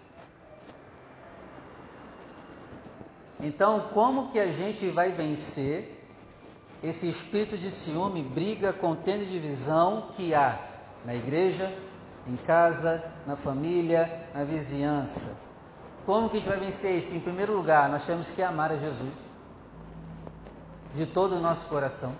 Então, 3.40 3.88
como 3.92 4.30
que 4.30 4.38
a 4.38 4.52
gente 4.52 4.88
vai 4.90 5.10
vencer 5.10 6.00
esse 6.80 7.08
espírito 7.08 7.58
de 7.58 7.72
ciúme, 7.72 8.22
briga, 8.22 8.72
contenda 8.72 9.24
e 9.24 9.26
divisão 9.26 10.10
que 10.12 10.32
há 10.32 10.60
na 11.04 11.16
igreja, 11.16 11.76
em 12.28 12.36
casa, 12.36 13.02
na 13.26 13.36
família, 13.36 14.28
na 14.34 14.44
vizinhança. 14.44 15.30
Como 16.04 16.28
que 16.28 16.36
a 16.36 16.40
gente 16.40 16.48
vai 16.48 16.58
vencer 16.58 16.96
isso? 16.96 17.14
Em 17.14 17.20
primeiro 17.20 17.56
lugar, 17.56 17.88
nós 17.88 18.04
temos 18.04 18.30
que 18.30 18.42
amar 18.42 18.70
a 18.70 18.76
Jesus 18.76 19.12
de 20.94 21.06
todo 21.06 21.36
o 21.36 21.40
nosso 21.40 21.66
coração. 21.66 22.12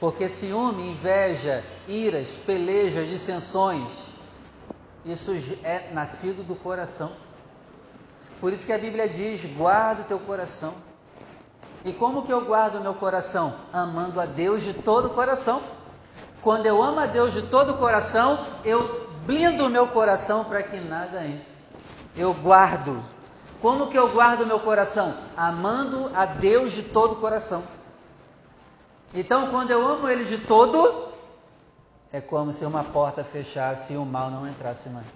Porque 0.00 0.28
ciúme, 0.28 0.90
inveja, 0.90 1.64
iras, 1.86 2.38
pelejas, 2.38 3.08
dissensões, 3.08 4.14
isso 5.04 5.32
é 5.62 5.90
nascido 5.92 6.46
do 6.46 6.54
coração. 6.54 7.12
Por 8.40 8.52
isso 8.52 8.66
que 8.66 8.72
a 8.72 8.78
Bíblia 8.78 9.08
diz: 9.08 9.44
guarda 9.46 10.02
o 10.02 10.04
teu 10.04 10.18
coração. 10.18 10.74
E 11.84 11.92
como 11.92 12.22
que 12.22 12.32
eu 12.32 12.44
guardo 12.44 12.76
o 12.76 12.80
meu 12.80 12.94
coração? 12.94 13.54
Amando 13.72 14.20
a 14.20 14.26
Deus 14.26 14.62
de 14.62 14.74
todo 14.74 15.06
o 15.06 15.10
coração. 15.10 15.62
Quando 16.42 16.66
eu 16.66 16.82
amo 16.82 17.00
a 17.00 17.06
Deus 17.06 17.32
de 17.32 17.42
todo 17.42 17.72
o 17.72 17.78
coração, 17.78 18.44
eu 18.64 19.08
blindo 19.26 19.66
o 19.66 19.70
meu 19.70 19.88
coração 19.88 20.44
para 20.44 20.62
que 20.62 20.78
nada 20.78 21.24
entre. 21.24 21.46
Eu 22.16 22.32
guardo. 22.32 23.02
Como 23.60 23.88
que 23.88 23.98
eu 23.98 24.08
guardo 24.08 24.42
o 24.42 24.46
meu 24.46 24.60
coração? 24.60 25.16
Amando 25.36 26.10
a 26.14 26.24
Deus 26.24 26.72
de 26.72 26.82
todo 26.82 27.12
o 27.12 27.16
coração. 27.16 27.62
Então, 29.12 29.50
quando 29.50 29.70
eu 29.70 29.86
amo 29.86 30.08
Ele 30.08 30.24
de 30.24 30.38
todo, 30.38 31.08
é 32.12 32.20
como 32.20 32.52
se 32.52 32.64
uma 32.64 32.84
porta 32.84 33.24
fechasse 33.24 33.94
e 33.94 33.96
o 33.96 34.04
mal 34.04 34.30
não 34.30 34.46
entrasse 34.46 34.88
mais. 34.88 35.06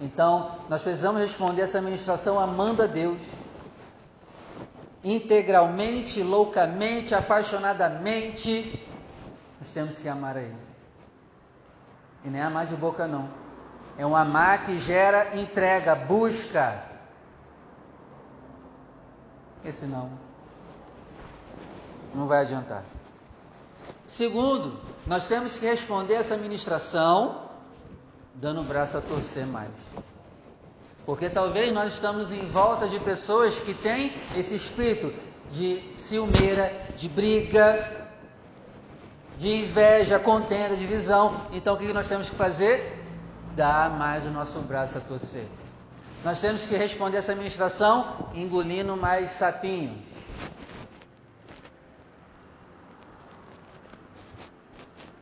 Então, 0.00 0.56
nós 0.68 0.82
precisamos 0.82 1.20
responder 1.20 1.62
essa 1.62 1.80
ministração 1.80 2.38
amando 2.38 2.82
a 2.82 2.86
Deus. 2.86 3.18
Integralmente, 5.02 6.22
loucamente, 6.22 7.14
apaixonadamente, 7.14 8.85
nós 9.60 9.70
temos 9.70 9.98
que 9.98 10.08
amar 10.08 10.36
a 10.36 10.40
Ele. 10.40 10.56
E 12.24 12.28
nem 12.28 12.42
amar 12.42 12.66
de 12.66 12.76
boca, 12.76 13.06
não. 13.06 13.28
É 13.98 14.04
um 14.04 14.14
amar 14.14 14.64
que 14.64 14.78
gera 14.78 15.36
entrega, 15.36 15.94
busca. 15.94 16.82
Porque 19.54 19.72
senão, 19.72 20.10
não 22.14 22.26
vai 22.26 22.42
adiantar. 22.42 22.84
Segundo, 24.06 24.78
nós 25.06 25.26
temos 25.26 25.58
que 25.58 25.66
responder 25.66 26.14
essa 26.14 26.36
ministração 26.36 27.46
dando 28.34 28.60
o 28.60 28.64
braço 28.64 28.98
a 28.98 29.00
torcer 29.00 29.46
mais. 29.46 29.70
Porque 31.04 31.30
talvez 31.30 31.72
nós 31.72 31.94
estamos 31.94 32.32
em 32.32 32.46
volta 32.48 32.88
de 32.88 32.98
pessoas 33.00 33.58
que 33.60 33.72
têm 33.72 34.12
esse 34.36 34.54
espírito 34.54 35.12
de 35.50 35.82
ciumeira, 35.96 36.72
de 36.96 37.08
briga, 37.08 38.05
de 39.38 39.62
inveja, 39.62 40.18
contenda, 40.18 40.76
divisão. 40.76 41.40
Então 41.52 41.74
o 41.74 41.78
que 41.78 41.92
nós 41.92 42.08
temos 42.08 42.30
que 42.30 42.36
fazer? 42.36 43.02
Dar 43.54 43.90
mais 43.90 44.24
o 44.24 44.30
nosso 44.30 44.58
braço 44.60 44.98
a 44.98 45.00
torcer. 45.00 45.46
Nós 46.24 46.40
temos 46.40 46.64
que 46.64 46.76
responder 46.76 47.18
essa 47.18 47.32
administração 47.32 48.30
engolindo 48.34 48.96
mais 48.96 49.30
sapinho. 49.30 50.02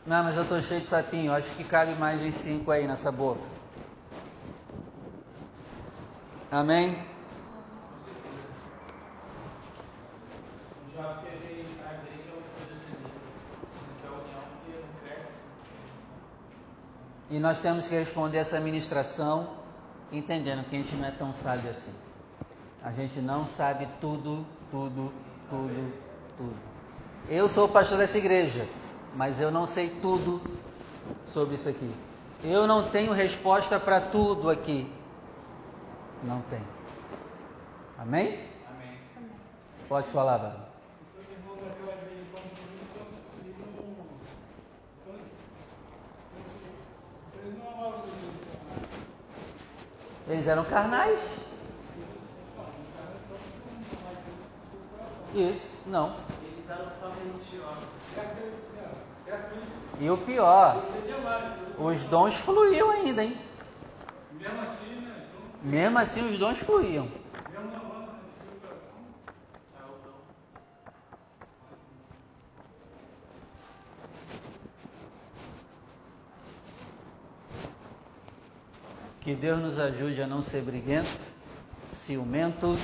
Não, 0.07 0.23
mas 0.23 0.37
eu 0.37 0.43
estou 0.43 0.61
cheio 0.61 0.81
de 0.81 0.87
sapinho. 0.87 1.33
Acho 1.33 1.51
que 1.53 1.65
cabe 1.65 1.95
mais 1.95 2.23
em 2.23 2.33
cinco 2.33 2.71
aí 2.71 2.87
nessa 2.87 3.11
boca. 3.11 3.41
Amém? 6.51 7.14
E 17.35 17.41
nós 17.41 17.59
temos 17.59 17.89
que 17.89 17.97
responder 17.97 18.39
essa 18.39 18.61
ministração 18.61 19.49
entendendo 20.13 20.65
que 20.69 20.77
a 20.77 20.79
gente 20.79 20.95
não 20.95 21.05
é 21.05 21.11
tão 21.11 21.33
sábio 21.33 21.69
assim. 21.69 21.93
A 22.81 22.93
gente 22.93 23.21
não 23.21 23.45
sabe 23.45 23.89
tudo, 24.01 24.47
tudo, 24.71 25.13
tudo, 25.51 25.93
tudo. 26.37 26.57
Eu 27.29 27.49
sou 27.49 27.65
o 27.65 27.69
pastor 27.69 27.99
dessa 27.99 28.19
igreja, 28.19 28.69
mas 29.17 29.41
eu 29.41 29.51
não 29.51 29.67
sei 29.67 29.91
tudo 30.01 30.41
sobre 31.25 31.57
isso 31.57 31.69
aqui. 31.69 31.93
Eu 32.45 32.69
não 32.69 32.89
tenho 32.91 33.11
resposta 33.11 33.81
para 33.81 34.01
tudo 34.01 34.49
aqui. 34.49 34.89
Não 36.23 36.41
tem. 36.43 36.63
Amém? 37.99 38.49
Amém. 38.69 38.97
Pode 39.89 40.07
falar, 40.07 40.39
Barão. 40.39 40.64
Eles 50.29 50.47
eram 50.47 50.65
carnais. 50.65 51.21
Isso, 55.35 55.75
não. 55.87 56.17
E 60.01 60.11
o 60.11 60.17
pior, 60.17 60.85
os 61.79 62.05
dons 62.05 62.37
fluíam 62.37 62.91
ainda, 62.91 63.23
hein? 63.23 63.39
Mesmo 64.33 64.61
assim, 64.63 64.95
né? 64.97 65.27
Mesmo 65.63 65.99
assim, 65.99 66.31
os 66.31 66.39
dons 66.39 66.59
fluíam. 66.59 67.09
Que 79.25 79.35
Deus 79.35 79.59
nos 79.59 79.79
ajude 79.79 80.21
a 80.21 80.27
não 80.27 80.43
ser 80.43 80.61
briguento, 80.61 81.19
ciumento, 81.89 82.79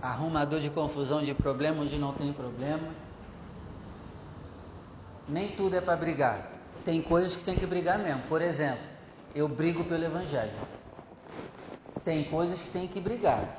arrumador 0.00 0.58
de 0.58 0.70
confusão 0.70 1.22
de 1.22 1.34
problema 1.34 1.82
onde 1.82 1.98
não 1.98 2.14
tem 2.14 2.32
problema. 2.32 2.88
Nem 5.28 5.50
tudo 5.50 5.76
é 5.76 5.82
para 5.82 5.96
brigar. 5.96 6.50
Tem 6.82 7.02
coisas 7.02 7.36
que 7.36 7.44
tem 7.44 7.54
que 7.54 7.66
brigar 7.66 7.98
mesmo. 7.98 8.22
Por 8.22 8.40
exemplo, 8.40 8.82
eu 9.34 9.46
brigo 9.46 9.84
pelo 9.84 10.02
Evangelho. 10.02 10.52
Tem 12.02 12.24
coisas 12.24 12.62
que 12.62 12.70
tem 12.70 12.88
que 12.88 12.98
brigar, 12.98 13.56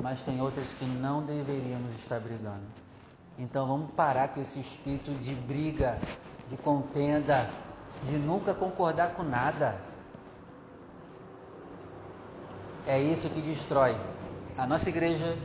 mas 0.00 0.22
tem 0.22 0.40
outras 0.40 0.72
que 0.72 0.86
não 0.86 1.22
deveríamos 1.22 1.92
estar 1.96 2.18
brigando. 2.18 2.64
Então 3.38 3.66
vamos 3.66 3.90
parar 3.92 4.28
com 4.28 4.40
esse 4.40 4.58
espírito 4.58 5.10
de 5.12 5.34
briga, 5.34 5.98
de 6.48 6.56
contenda, 6.56 7.48
de 8.04 8.16
nunca 8.16 8.54
concordar 8.54 9.10
com 9.10 9.22
nada. 9.22 9.76
É 12.86 13.00
isso 13.00 13.30
que 13.30 13.40
destrói 13.40 13.96
a 14.58 14.66
nossa 14.66 14.88
igreja, 14.88 15.36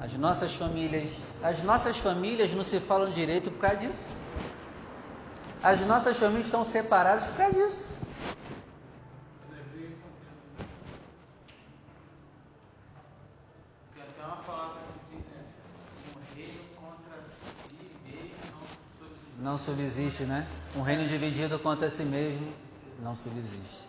as 0.00 0.14
nossas 0.14 0.54
famílias. 0.54 1.10
As 1.42 1.62
nossas 1.62 1.98
famílias 1.98 2.52
não 2.52 2.64
se 2.64 2.80
falam 2.80 3.10
direito 3.10 3.50
por 3.50 3.60
causa 3.60 3.76
disso. 3.76 4.06
As 5.62 5.80
nossas 5.84 6.16
famílias 6.16 6.46
estão 6.46 6.64
separadas 6.64 7.24
por 7.26 7.36
causa 7.36 7.54
disso. 7.54 7.96
não 19.46 19.56
subsiste, 19.56 20.24
né? 20.24 20.46
Um 20.74 20.82
reino 20.82 21.06
dividido 21.06 21.56
contra 21.58 21.88
si 21.88 22.02
mesmo 22.02 22.52
não 23.00 23.14
subsiste. 23.14 23.88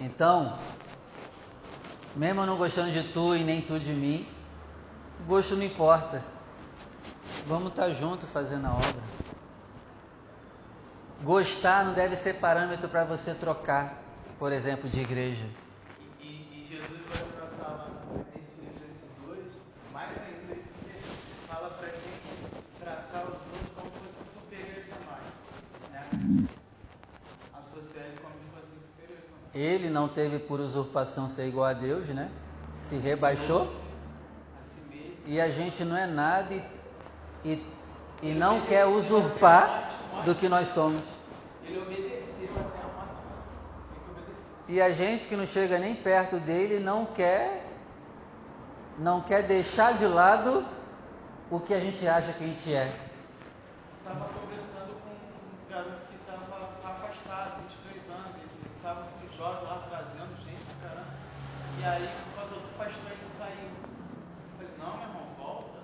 Então, 0.00 0.58
mesmo 2.16 2.46
não 2.46 2.56
gostando 2.56 2.90
de 2.92 3.02
tu 3.12 3.34
e 3.34 3.42
nem 3.44 3.60
tu 3.60 3.78
de 3.78 3.92
mim, 3.92 4.26
gosto 5.26 5.56
não 5.56 5.62
importa. 5.64 6.22
Vamos 7.46 7.68
estar 7.70 7.84
tá 7.84 7.90
junto 7.90 8.26
fazendo 8.26 8.66
a 8.66 8.72
obra. 8.74 9.02
Gostar 11.22 11.84
não 11.84 11.94
deve 11.94 12.16
ser 12.16 12.34
parâmetro 12.34 12.88
para 12.88 13.04
você 13.04 13.34
trocar, 13.34 14.02
por 14.38 14.52
exemplo, 14.52 14.88
de 14.88 15.00
igreja. 15.00 15.46
E, 16.20 16.24
e- 16.26 16.64
e 16.64 16.68
Jesus 16.68 17.00
vai 17.06 17.24
tratar 17.32 17.70
lá 17.72 17.90
nesse 18.34 18.50
Filipenses 18.52 19.00
2, 19.26 19.38
mais 19.92 20.10
ainda, 20.10 20.52
ele 20.52 20.64
se- 21.02 21.46
fala 21.48 21.70
pra 21.70 21.88
gente 21.88 22.54
tratar 22.78 23.22
os 23.24 23.32
outros 23.32 23.70
como 23.74 23.90
se 23.90 23.98
fossem 24.00 24.42
superiores 24.42 24.84
a 24.92 25.10
nós. 25.10 25.90
Né? 25.92 26.48
Associar 27.58 28.04
ele 28.04 28.18
como 28.20 28.34
se 28.34 28.44
fossem 28.52 28.78
superiores 28.84 29.24
a 29.24 29.36
nós. 29.40 29.43
Ele 29.54 29.88
não 29.88 30.08
teve 30.08 30.38
por 30.38 30.60
usurpação 30.60 31.28
ser 31.28 31.46
igual 31.46 31.66
a 31.66 31.72
Deus, 31.72 32.06
né? 32.08 32.30
Se 32.74 32.96
rebaixou. 32.96 33.72
E 35.26 35.40
a 35.40 35.48
gente 35.48 35.84
não 35.84 35.96
é 35.96 36.06
nada 36.06 36.52
e, 36.52 36.62
e, 37.44 37.66
e 38.22 38.32
não 38.32 38.62
quer 38.62 38.84
usurpar 38.84 39.90
do 40.24 40.34
que 40.34 40.48
nós 40.48 40.68
somos. 40.68 41.04
Ele 41.64 41.78
obedeceu 41.78 42.50
até 42.56 42.78
a. 42.78 43.04
E 44.68 44.82
a 44.82 44.90
gente 44.90 45.28
que 45.28 45.36
não 45.36 45.46
chega 45.46 45.78
nem 45.78 45.94
perto 45.94 46.38
dele 46.38 46.78
não 46.78 47.06
quer 47.06 47.64
não 48.98 49.20
quer 49.20 49.42
deixar 49.42 49.94
de 49.94 50.06
lado 50.06 50.64
o 51.50 51.60
que 51.60 51.74
a 51.74 51.80
gente 51.80 52.06
acha 52.06 52.32
que 52.32 52.44
a 52.44 52.46
gente 52.46 52.72
é. 52.72 52.92
Estava 53.98 54.28
conversando 54.28 54.94
com 55.02 55.10
um 55.10 55.70
garoto 55.70 56.06
que 56.10 56.16
estava 56.16 56.70
afastado, 56.84 57.60
22 57.84 58.10
anos, 58.10 58.36
ele 58.36 58.70
estava 58.76 59.02
com 59.02 59.26
os 59.26 59.36
jovens 59.36 59.64
lá 59.64 59.86
trazendo 59.88 60.36
gente 60.44 60.62
pra 60.80 60.88
caramba. 60.88 61.08
E 61.84 61.86
aí, 61.86 62.08
por 62.08 62.36
causa 62.36 62.54
do 62.54 62.78
pastor, 62.78 63.12
ele 63.12 63.30
saiu. 63.36 63.68
Eu 63.68 64.68
falei, 64.68 64.72
não, 64.78 64.96
meu 64.96 65.06
irmão, 65.06 65.26
volta. 65.36 65.80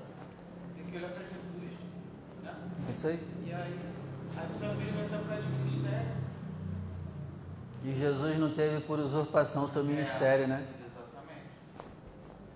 Tem 0.74 0.86
que 0.86 0.96
olhar 0.96 1.10
para 1.10 1.24
Jesus. 1.24 1.78
Né? 2.42 2.54
Isso 2.88 3.06
aí. 3.08 3.28
E 3.44 3.52
aí, 3.52 3.80
aí 4.34 4.46
o 4.50 4.58
seu 4.58 4.70
amigo 4.70 4.96
vai 4.96 5.08
causa 5.10 5.42
de 5.42 5.48
ministério. 5.48 6.08
E 7.84 7.94
Jesus 7.94 8.38
não 8.38 8.50
teve 8.50 8.80
por 8.80 8.98
usurpação 8.98 9.64
o 9.64 9.68
seu 9.68 9.84
ministério, 9.84 10.48
né? 10.48 10.64
Exatamente. 10.78 11.50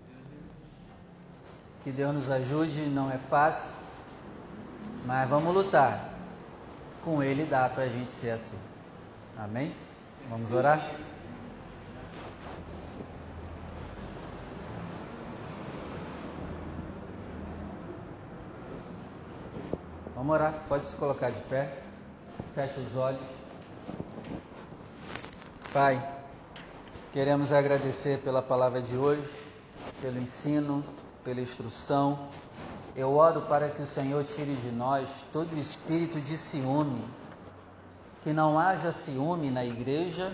Deus 0.09 0.23
me 0.31 1.83
Que 1.85 1.93
Deus 1.93 2.15
nos 2.15 2.31
ajude, 2.31 2.87
não 2.87 3.11
é 3.11 3.19
fácil, 3.19 3.77
mas 5.05 5.29
vamos 5.29 5.53
lutar. 5.53 6.15
Com 7.05 7.23
Ele 7.23 7.45
dá 7.45 7.69
para 7.69 7.83
a 7.85 7.89
gente 7.89 8.11
ser 8.11 8.31
assim. 8.31 8.59
Amém? 9.37 9.75
Vamos 10.31 10.51
orar? 10.51 10.81
Vamos 20.25 20.41
orar. 20.41 20.55
Pode 20.71 20.87
se 20.87 20.97
colocar 20.97 21.29
de 21.29 21.43
pé. 21.43 21.71
Fecha 22.55 22.81
os 22.81 22.97
olhos. 22.97 23.21
Pai, 25.71 26.03
queremos 27.13 27.53
agradecer 27.53 28.21
pela 28.21 28.41
palavra 28.41 28.81
de 28.81 28.97
hoje, 28.97 29.31
pelo 30.01 30.19
ensino, 30.19 30.83
pela 31.23 31.43
instrução. 31.43 32.19
Eu 32.97 33.15
oro 33.15 33.43
para 33.43 33.69
que 33.69 33.83
o 33.83 33.87
Senhor 33.87 34.25
tire 34.25 34.55
de 34.55 34.71
nós 34.71 35.27
todo 35.31 35.55
o 35.55 35.59
espírito 35.59 36.19
de 36.19 36.39
ciúme, 36.39 37.05
que 38.23 38.33
não 38.33 38.59
haja 38.59 38.93
ciúme 38.93 39.51
na 39.51 39.63
igreja, 39.63 40.33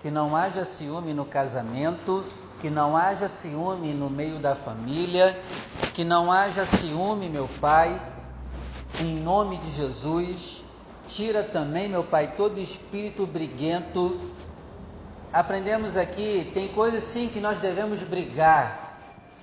que 0.00 0.10
não 0.10 0.34
haja 0.34 0.64
ciúme 0.64 1.14
no 1.14 1.24
casamento, 1.24 2.24
que 2.58 2.68
não 2.68 2.96
haja 2.96 3.28
ciúme 3.28 3.94
no 3.94 4.10
meio 4.10 4.40
da 4.40 4.56
família, 4.56 5.40
que 5.94 6.02
não 6.02 6.32
haja 6.32 6.66
ciúme, 6.66 7.28
meu 7.28 7.48
Pai, 7.60 8.18
em 9.00 9.14
nome 9.16 9.56
de 9.58 9.70
Jesus. 9.70 10.64
Tira 11.06 11.42
também, 11.42 11.88
meu 11.88 12.04
Pai, 12.04 12.34
todo 12.36 12.60
espírito 12.60 13.26
briguento. 13.26 14.20
Aprendemos 15.32 15.96
aqui, 15.96 16.50
tem 16.52 16.68
coisas 16.68 17.02
sim 17.02 17.28
que 17.28 17.40
nós 17.40 17.60
devemos 17.60 18.02
brigar. 18.02 18.98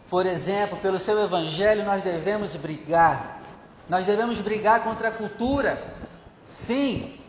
Por 0.10 0.26
exemplo, 0.26 0.78
pelo 0.78 0.99
seu 0.99 1.22
evangelho 1.22 1.84
nós 1.84 2.01
devemos 2.01 2.55
brigar. 2.55 3.41
Nós 3.89 4.05
devemos 4.05 4.39
brigar 4.39 4.84
contra 4.84 5.10
a 5.10 5.12
cultura. 5.12 5.95
Sim, 6.45 7.20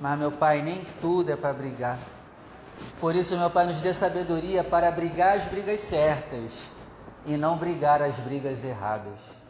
mas 0.00 0.18
meu 0.18 0.30
Pai, 0.30 0.62
nem 0.62 0.84
tudo 1.00 1.32
é 1.32 1.36
para 1.36 1.52
brigar. 1.52 1.98
Por 3.00 3.16
isso, 3.16 3.36
meu 3.38 3.50
Pai, 3.50 3.66
nos 3.66 3.80
dê 3.80 3.92
sabedoria 3.92 4.62
para 4.62 4.90
brigar 4.90 5.36
as 5.36 5.44
brigas 5.44 5.80
certas 5.80 6.52
e 7.26 7.36
não 7.36 7.56
brigar 7.56 8.02
as 8.02 8.16
brigas 8.16 8.64
erradas. 8.64 9.43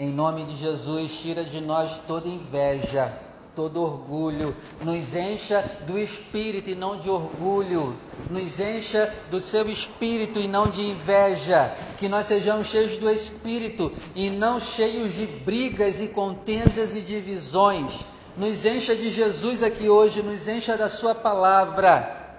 Em 0.00 0.12
nome 0.12 0.44
de 0.44 0.54
Jesus, 0.54 1.18
tira 1.18 1.42
de 1.42 1.60
nós 1.60 2.00
toda 2.06 2.28
inveja, 2.28 3.12
todo 3.52 3.82
orgulho, 3.82 4.54
nos 4.80 5.12
encha 5.16 5.68
do 5.88 5.98
espírito 5.98 6.70
e 6.70 6.76
não 6.76 6.96
de 6.96 7.10
orgulho, 7.10 7.98
nos 8.30 8.60
encha 8.60 9.12
do 9.28 9.40
seu 9.40 9.68
espírito 9.68 10.38
e 10.38 10.46
não 10.46 10.68
de 10.68 10.88
inveja, 10.88 11.74
que 11.96 12.08
nós 12.08 12.26
sejamos 12.26 12.68
cheios 12.68 12.96
do 12.96 13.10
espírito 13.10 13.90
e 14.14 14.30
não 14.30 14.60
cheios 14.60 15.14
de 15.14 15.26
brigas 15.26 16.00
e 16.00 16.06
contendas 16.06 16.94
e 16.94 17.00
divisões. 17.00 18.06
Nos 18.36 18.64
encha 18.64 18.94
de 18.94 19.10
Jesus 19.10 19.64
aqui 19.64 19.88
hoje, 19.88 20.22
nos 20.22 20.46
encha 20.46 20.76
da 20.76 20.88
Sua 20.88 21.12
palavra. 21.12 22.38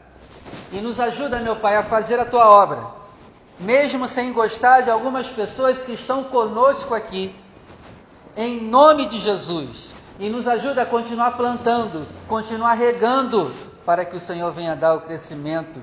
E 0.71 0.79
nos 0.79 0.97
ajuda, 0.97 1.41
meu 1.41 1.57
Pai, 1.57 1.75
a 1.75 1.83
fazer 1.83 2.21
a 2.21 2.25
Tua 2.25 2.49
obra, 2.49 2.87
mesmo 3.59 4.07
sem 4.07 4.31
gostar 4.31 4.79
de 4.79 4.89
algumas 4.89 5.29
pessoas 5.29 5.83
que 5.83 5.91
estão 5.91 6.23
conosco 6.23 6.95
aqui 6.95 7.35
em 8.35 8.61
nome 8.61 9.05
de 9.05 9.17
Jesus. 9.19 9.93
E 10.19 10.29
nos 10.29 10.47
ajuda 10.47 10.81
a 10.81 10.85
continuar 10.85 11.31
plantando, 11.37 12.05
continuar 12.27 12.73
regando, 12.73 13.53
para 13.85 14.03
que 14.03 14.15
o 14.15 14.19
Senhor 14.19 14.51
venha 14.51 14.75
dar 14.75 14.95
o 14.95 15.01
crescimento. 15.01 15.81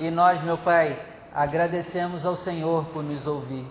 E 0.00 0.10
nós, 0.10 0.42
meu 0.42 0.58
Pai, 0.58 1.00
agradecemos 1.32 2.26
ao 2.26 2.34
Senhor 2.34 2.84
por 2.86 3.04
nos 3.04 3.26
ouvir. 3.26 3.66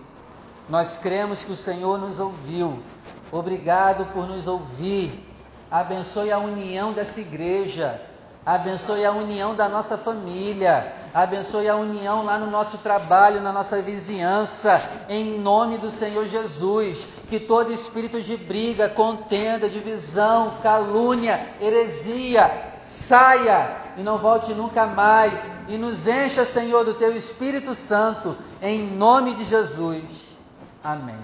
Nós 0.68 0.96
cremos 0.96 1.44
que 1.44 1.52
o 1.52 1.56
Senhor 1.56 1.98
nos 1.98 2.18
ouviu. 2.20 2.82
Obrigado 3.30 4.06
por 4.06 4.26
nos 4.26 4.46
ouvir. 4.46 5.26
Abençoe 5.70 6.32
a 6.32 6.38
união 6.38 6.92
dessa 6.92 7.20
igreja. 7.20 8.00
Abençoe 8.44 9.04
a 9.04 9.12
união 9.12 9.54
da 9.54 9.68
nossa 9.68 9.98
família. 9.98 10.92
Abençoe 11.12 11.68
a 11.68 11.76
união 11.76 12.24
lá 12.24 12.38
no 12.38 12.46
nosso 12.46 12.78
trabalho, 12.78 13.40
na 13.40 13.52
nossa 13.52 13.82
vizinhança. 13.82 14.80
Em 15.08 15.38
nome 15.38 15.78
do 15.78 15.90
Senhor 15.90 16.26
Jesus. 16.26 17.08
Que 17.26 17.40
todo 17.40 17.72
espírito 17.72 18.22
de 18.22 18.36
briga, 18.36 18.88
contenda, 18.88 19.68
divisão, 19.68 20.58
calúnia, 20.62 21.54
heresia 21.60 22.70
saia 22.82 23.76
e 23.96 24.02
não 24.02 24.18
volte 24.18 24.54
nunca 24.54 24.86
mais. 24.86 25.50
E 25.68 25.76
nos 25.76 26.06
encha, 26.06 26.44
Senhor, 26.44 26.84
do 26.84 26.94
teu 26.94 27.16
Espírito 27.16 27.74
Santo. 27.74 28.36
Em 28.62 28.82
nome 28.82 29.34
de 29.34 29.44
Jesus. 29.44 30.36
Amém. 30.82 31.18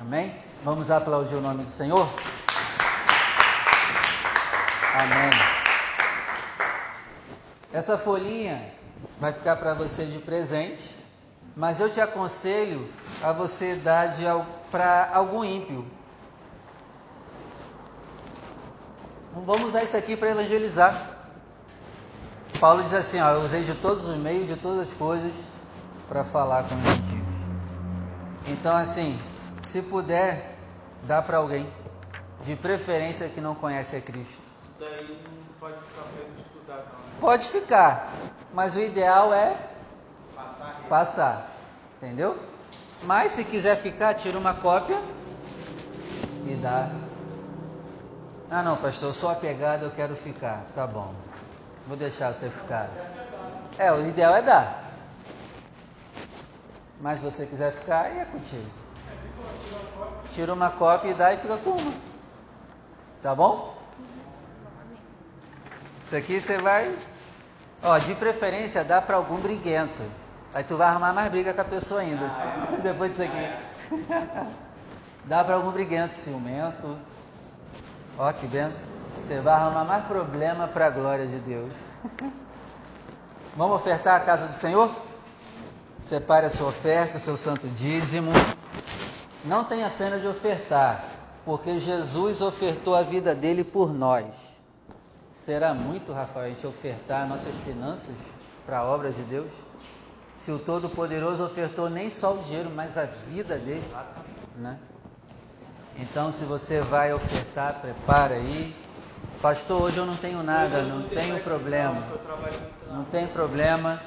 Amém? 0.00 0.34
Vamos 0.64 0.90
aplaudir 0.90 1.34
o 1.34 1.40
nome 1.40 1.64
do 1.64 1.70
Senhor? 1.70 2.08
Amém. 4.94 5.30
Essa 7.72 7.96
folhinha 7.96 8.72
vai 9.20 9.32
ficar 9.32 9.56
para 9.56 9.74
você 9.74 10.06
de 10.06 10.18
presente, 10.18 10.98
mas 11.56 11.80
eu 11.80 11.90
te 11.90 12.00
aconselho 12.00 12.88
a 13.22 13.32
você 13.32 13.74
dar 13.76 14.12
para 14.70 15.10
algum 15.12 15.44
ímpio. 15.44 15.84
Não 19.34 19.42
vamos 19.42 19.68
usar 19.68 19.82
isso 19.82 19.96
aqui 19.96 20.16
para 20.16 20.30
evangelizar. 20.30 20.94
Paulo 22.60 22.82
diz 22.82 22.94
assim: 22.94 23.20
ó, 23.20 23.30
eu 23.30 23.40
usei 23.40 23.64
de 23.64 23.74
todos 23.74 24.08
os 24.08 24.16
meios, 24.16 24.48
de 24.48 24.56
todas 24.56 24.80
as 24.80 24.94
coisas, 24.94 25.32
para 26.08 26.22
falar 26.22 26.64
com 26.64 26.74
os 26.74 26.82
gentios. 26.82 27.22
Então, 28.46 28.76
assim, 28.76 29.18
se 29.62 29.80
puder, 29.82 30.56
dá 31.04 31.22
para 31.22 31.38
alguém, 31.38 31.66
de 32.42 32.56
preferência 32.56 33.28
que 33.28 33.40
não 33.40 33.54
conhece 33.54 33.96
a 33.96 34.00
Cristo. 34.00 34.42
Daí 34.78 35.18
não 35.24 35.54
pode 35.58 35.74
ficar 35.74 36.02
ele 36.18 36.40
estudar, 36.40 36.76
não. 36.76 36.82
Né? 36.82 37.04
Pode 37.20 37.48
ficar, 37.48 38.12
mas 38.52 38.76
o 38.76 38.80
ideal 38.80 39.32
é 39.32 39.56
Passar 40.34 40.76
passar, 40.88 41.50
entendeu? 41.96 42.38
Mas 43.02 43.32
se 43.32 43.44
quiser 43.44 43.76
ficar, 43.76 44.14
tira 44.14 44.38
uma 44.38 44.54
cópia 44.54 45.00
e 46.46 46.54
dá. 46.56 46.90
Ah, 48.50 48.62
não, 48.62 48.76
pastor, 48.76 49.08
eu 49.08 49.12
sou 49.12 49.30
apegado, 49.30 49.84
eu 49.84 49.90
quero 49.90 50.14
ficar. 50.14 50.64
Tá 50.74 50.86
bom, 50.86 51.14
vou 51.86 51.96
deixar 51.96 52.32
você 52.32 52.48
ficar. 52.48 52.88
É, 53.78 53.90
o 53.90 54.06
ideal 54.06 54.34
é 54.36 54.42
dar. 54.42 54.84
Mas 57.00 57.18
se 57.18 57.24
você 57.24 57.46
quiser 57.46 57.72
ficar, 57.72 58.02
aí 58.02 58.20
é 58.20 58.24
contigo. 58.24 58.70
Tira 60.30 60.52
uma 60.52 60.70
cópia 60.70 61.10
e 61.10 61.14
dá 61.14 61.32
e 61.32 61.36
fica 61.36 61.56
com 61.56 61.70
uma. 61.70 61.92
Tá 63.20 63.34
bom? 63.34 63.74
Isso 66.06 66.16
aqui 66.16 66.40
você 66.40 66.58
vai. 66.58 66.94
Ó, 67.82 67.98
de 67.98 68.14
preferência 68.14 68.84
dá 68.84 69.02
para 69.02 69.16
algum 69.16 69.36
briguento. 69.36 70.02
Aí 70.54 70.62
tu 70.62 70.76
vai 70.76 70.88
arrumar 70.88 71.12
mais 71.12 71.30
briga 71.30 71.52
com 71.52 71.60
a 71.60 71.64
pessoa 71.64 72.00
ainda. 72.00 72.30
Depois 72.82 73.10
disso 73.10 73.22
aqui. 73.22 73.50
dá 75.24 75.42
para 75.42 75.54
algum 75.56 75.70
briguento, 75.70 76.16
ciumento. 76.16 76.96
Ó, 78.18 78.32
que 78.32 78.46
benção. 78.46 78.90
Você 79.18 79.40
vai 79.40 79.54
arrumar 79.54 79.84
mais 79.84 80.04
problema 80.04 80.68
para 80.68 80.86
a 80.86 80.90
glória 80.90 81.26
de 81.26 81.38
Deus. 81.38 81.74
Vamos 83.56 83.76
ofertar 83.76 84.16
a 84.16 84.20
casa 84.20 84.46
do 84.46 84.54
Senhor? 84.54 84.90
Separe 86.00 86.46
a 86.46 86.50
sua 86.50 86.68
oferta, 86.68 87.16
o 87.16 87.20
seu 87.20 87.36
santo 87.36 87.68
dízimo. 87.68 88.32
Não 89.44 89.64
tenha 89.64 89.90
pena 89.90 90.18
de 90.18 90.26
ofertar, 90.26 91.04
porque 91.44 91.78
Jesus 91.78 92.40
ofertou 92.40 92.94
a 92.94 93.02
vida 93.02 93.34
dele 93.34 93.62
por 93.64 93.92
nós. 93.92 94.26
Será 95.42 95.74
muito, 95.74 96.12
Rafael, 96.12 96.46
a 96.46 96.48
gente 96.50 96.64
ofertar 96.64 97.26
nossas 97.26 97.52
finanças 97.62 98.14
para 98.64 98.78
a 98.78 98.84
obra 98.84 99.10
de 99.10 99.22
Deus? 99.22 99.50
Se 100.36 100.52
o 100.52 100.58
Todo-Poderoso 100.60 101.44
ofertou 101.44 101.90
nem 101.90 102.08
só 102.08 102.34
o 102.34 102.38
dinheiro, 102.38 102.70
mas 102.70 102.96
a 102.96 103.06
vida 103.06 103.58
dele, 103.58 103.82
né? 104.54 104.78
Então, 105.96 106.30
se 106.30 106.44
você 106.44 106.80
vai 106.80 107.12
ofertar, 107.12 107.80
prepara 107.80 108.34
aí. 108.34 108.72
Pastor, 109.40 109.82
hoje 109.82 109.98
eu 109.98 110.06
não 110.06 110.14
tenho 110.16 110.44
nada, 110.44 110.82
não 110.82 111.08
tenho 111.08 111.42
problema. 111.42 112.00
Não 112.88 113.02
tem 113.02 113.26
problema. 113.26 114.00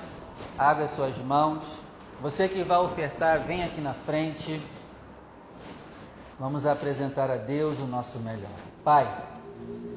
Abre 0.58 0.86
as 0.86 0.92
suas 0.92 1.18
mãos. 1.18 1.82
Você 2.22 2.48
que 2.48 2.64
vai 2.64 2.78
ofertar, 2.78 3.40
vem 3.40 3.62
aqui 3.62 3.82
na 3.82 3.94
frente. 3.94 4.62
Vamos 6.40 6.66
apresentar 6.66 7.30
a 7.30 7.36
Deus 7.36 7.82
o 7.82 7.86
nosso 7.86 8.20
melhor. 8.20 8.50
Pai, 8.86 9.35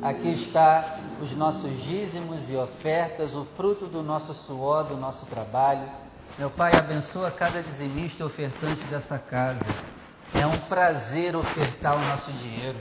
aqui 0.03 0.28
está 0.28 0.99
os 1.20 1.34
nossos 1.34 1.82
dízimos 1.82 2.51
e 2.51 2.57
ofertas, 2.57 3.34
o 3.34 3.44
fruto 3.44 3.86
do 3.86 4.03
nosso 4.03 4.32
suor, 4.32 4.84
do 4.84 4.96
nosso 4.96 5.26
trabalho. 5.26 5.88
Meu 6.38 6.51
Pai, 6.51 6.72
abençoa 6.76 7.30
cada 7.30 7.62
dizimista 7.62 8.22
e 8.22 8.26
ofertante 8.26 8.82
dessa 8.84 9.18
casa. 9.18 9.61
É 10.34 10.46
um 10.46 10.57
prazer 10.68 11.34
ofertar 11.34 11.96
o 11.96 12.01
nosso 12.01 12.30
dinheiro. 12.32 12.78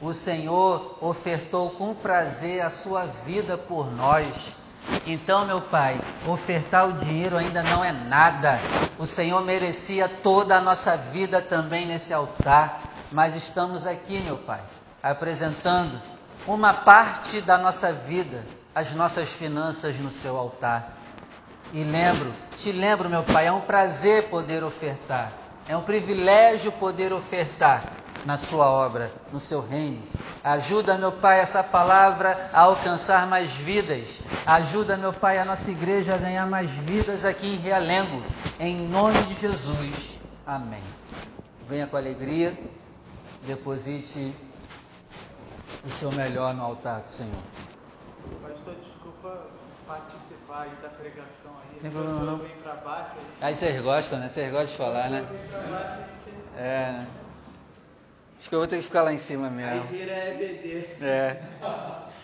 O 0.00 0.12
Senhor 0.14 0.96
ofertou 1.00 1.70
com 1.70 1.94
prazer 1.94 2.62
a 2.62 2.70
sua 2.70 3.04
vida 3.04 3.56
por 3.56 3.92
nós. 3.92 4.26
Então, 5.06 5.46
meu 5.46 5.60
Pai, 5.60 6.00
ofertar 6.26 6.88
o 6.88 6.94
dinheiro 6.94 7.36
ainda 7.36 7.62
não 7.62 7.84
é 7.84 7.92
nada. 7.92 8.58
O 8.98 9.06
Senhor 9.06 9.40
merecia 9.44 10.08
toda 10.08 10.56
a 10.56 10.60
nossa 10.60 10.96
vida 10.96 11.40
também 11.40 11.86
nesse 11.86 12.12
altar. 12.12 12.80
Mas 13.12 13.36
estamos 13.36 13.86
aqui, 13.86 14.20
meu 14.20 14.38
Pai, 14.38 14.60
apresentando 15.02 16.00
uma 16.46 16.72
parte 16.72 17.40
da 17.40 17.58
nossa 17.58 17.92
vida, 17.92 18.44
as 18.74 18.94
nossas 18.94 19.30
finanças 19.30 19.96
no 19.98 20.10
seu 20.10 20.36
altar. 20.36 20.96
E 21.72 21.84
lembro, 21.84 22.32
te 22.56 22.72
lembro, 22.72 23.08
meu 23.08 23.22
Pai, 23.22 23.46
é 23.46 23.52
um 23.52 23.60
prazer 23.60 24.24
poder 24.24 24.64
ofertar, 24.64 25.32
é 25.68 25.76
um 25.76 25.82
privilégio 25.82 26.72
poder 26.72 27.12
ofertar 27.12 27.84
na 28.24 28.36
Sua 28.36 28.70
obra, 28.70 29.12
no 29.32 29.38
Seu 29.38 29.60
reino. 29.60 30.02
Ajuda, 30.42 30.98
meu 30.98 31.12
Pai, 31.12 31.38
essa 31.38 31.62
palavra 31.62 32.50
a 32.52 32.62
alcançar 32.62 33.26
mais 33.26 33.52
vidas. 33.52 34.20
Ajuda, 34.46 34.96
meu 34.96 35.12
Pai, 35.12 35.38
a 35.38 35.44
nossa 35.44 35.70
igreja 35.70 36.14
a 36.14 36.18
ganhar 36.18 36.46
mais 36.46 36.70
vidas 36.70 37.24
aqui 37.24 37.46
em 37.46 37.56
Realengo. 37.56 38.22
Em 38.58 38.76
nome 38.88 39.22
de 39.24 39.40
Jesus. 39.40 40.18
Amém. 40.46 40.82
Venha 41.68 41.86
com 41.86 41.96
alegria, 41.96 42.58
deposite 43.46 44.34
o 45.84 45.90
seu 45.90 46.12
melhor 46.12 46.54
no 46.54 46.62
altar 46.62 47.00
do 47.00 47.08
Senhor. 47.08 47.42
Pastor, 48.42 48.74
desculpa 48.74 49.46
participar 49.86 50.62
aí 50.62 50.70
da 50.82 50.88
pregação 50.88 51.52
aí. 51.62 51.80
Tem 51.80 51.90
problema 51.90 52.20
não. 52.20 52.38
baixo. 52.84 53.16
Aí 53.40 53.54
vocês 53.54 53.80
gostam, 53.80 54.18
né? 54.18 54.28
Vocês 54.28 54.50
gostam 54.50 54.70
de 54.70 54.76
falar, 54.76 55.10
né? 55.10 55.26
baixo. 55.70 56.02
É, 56.56 56.92
né? 56.92 57.06
Acho 58.38 58.48
que 58.48 58.54
eu 58.54 58.58
vou 58.58 58.68
ter 58.68 58.76
que 58.76 58.82
ficar 58.82 59.02
lá 59.02 59.12
em 59.12 59.18
cima 59.18 59.48
Aí 59.48 59.52
mesmo. 59.52 59.82
vira 59.88 60.12
EBD. 60.28 60.86
É. 61.02 61.42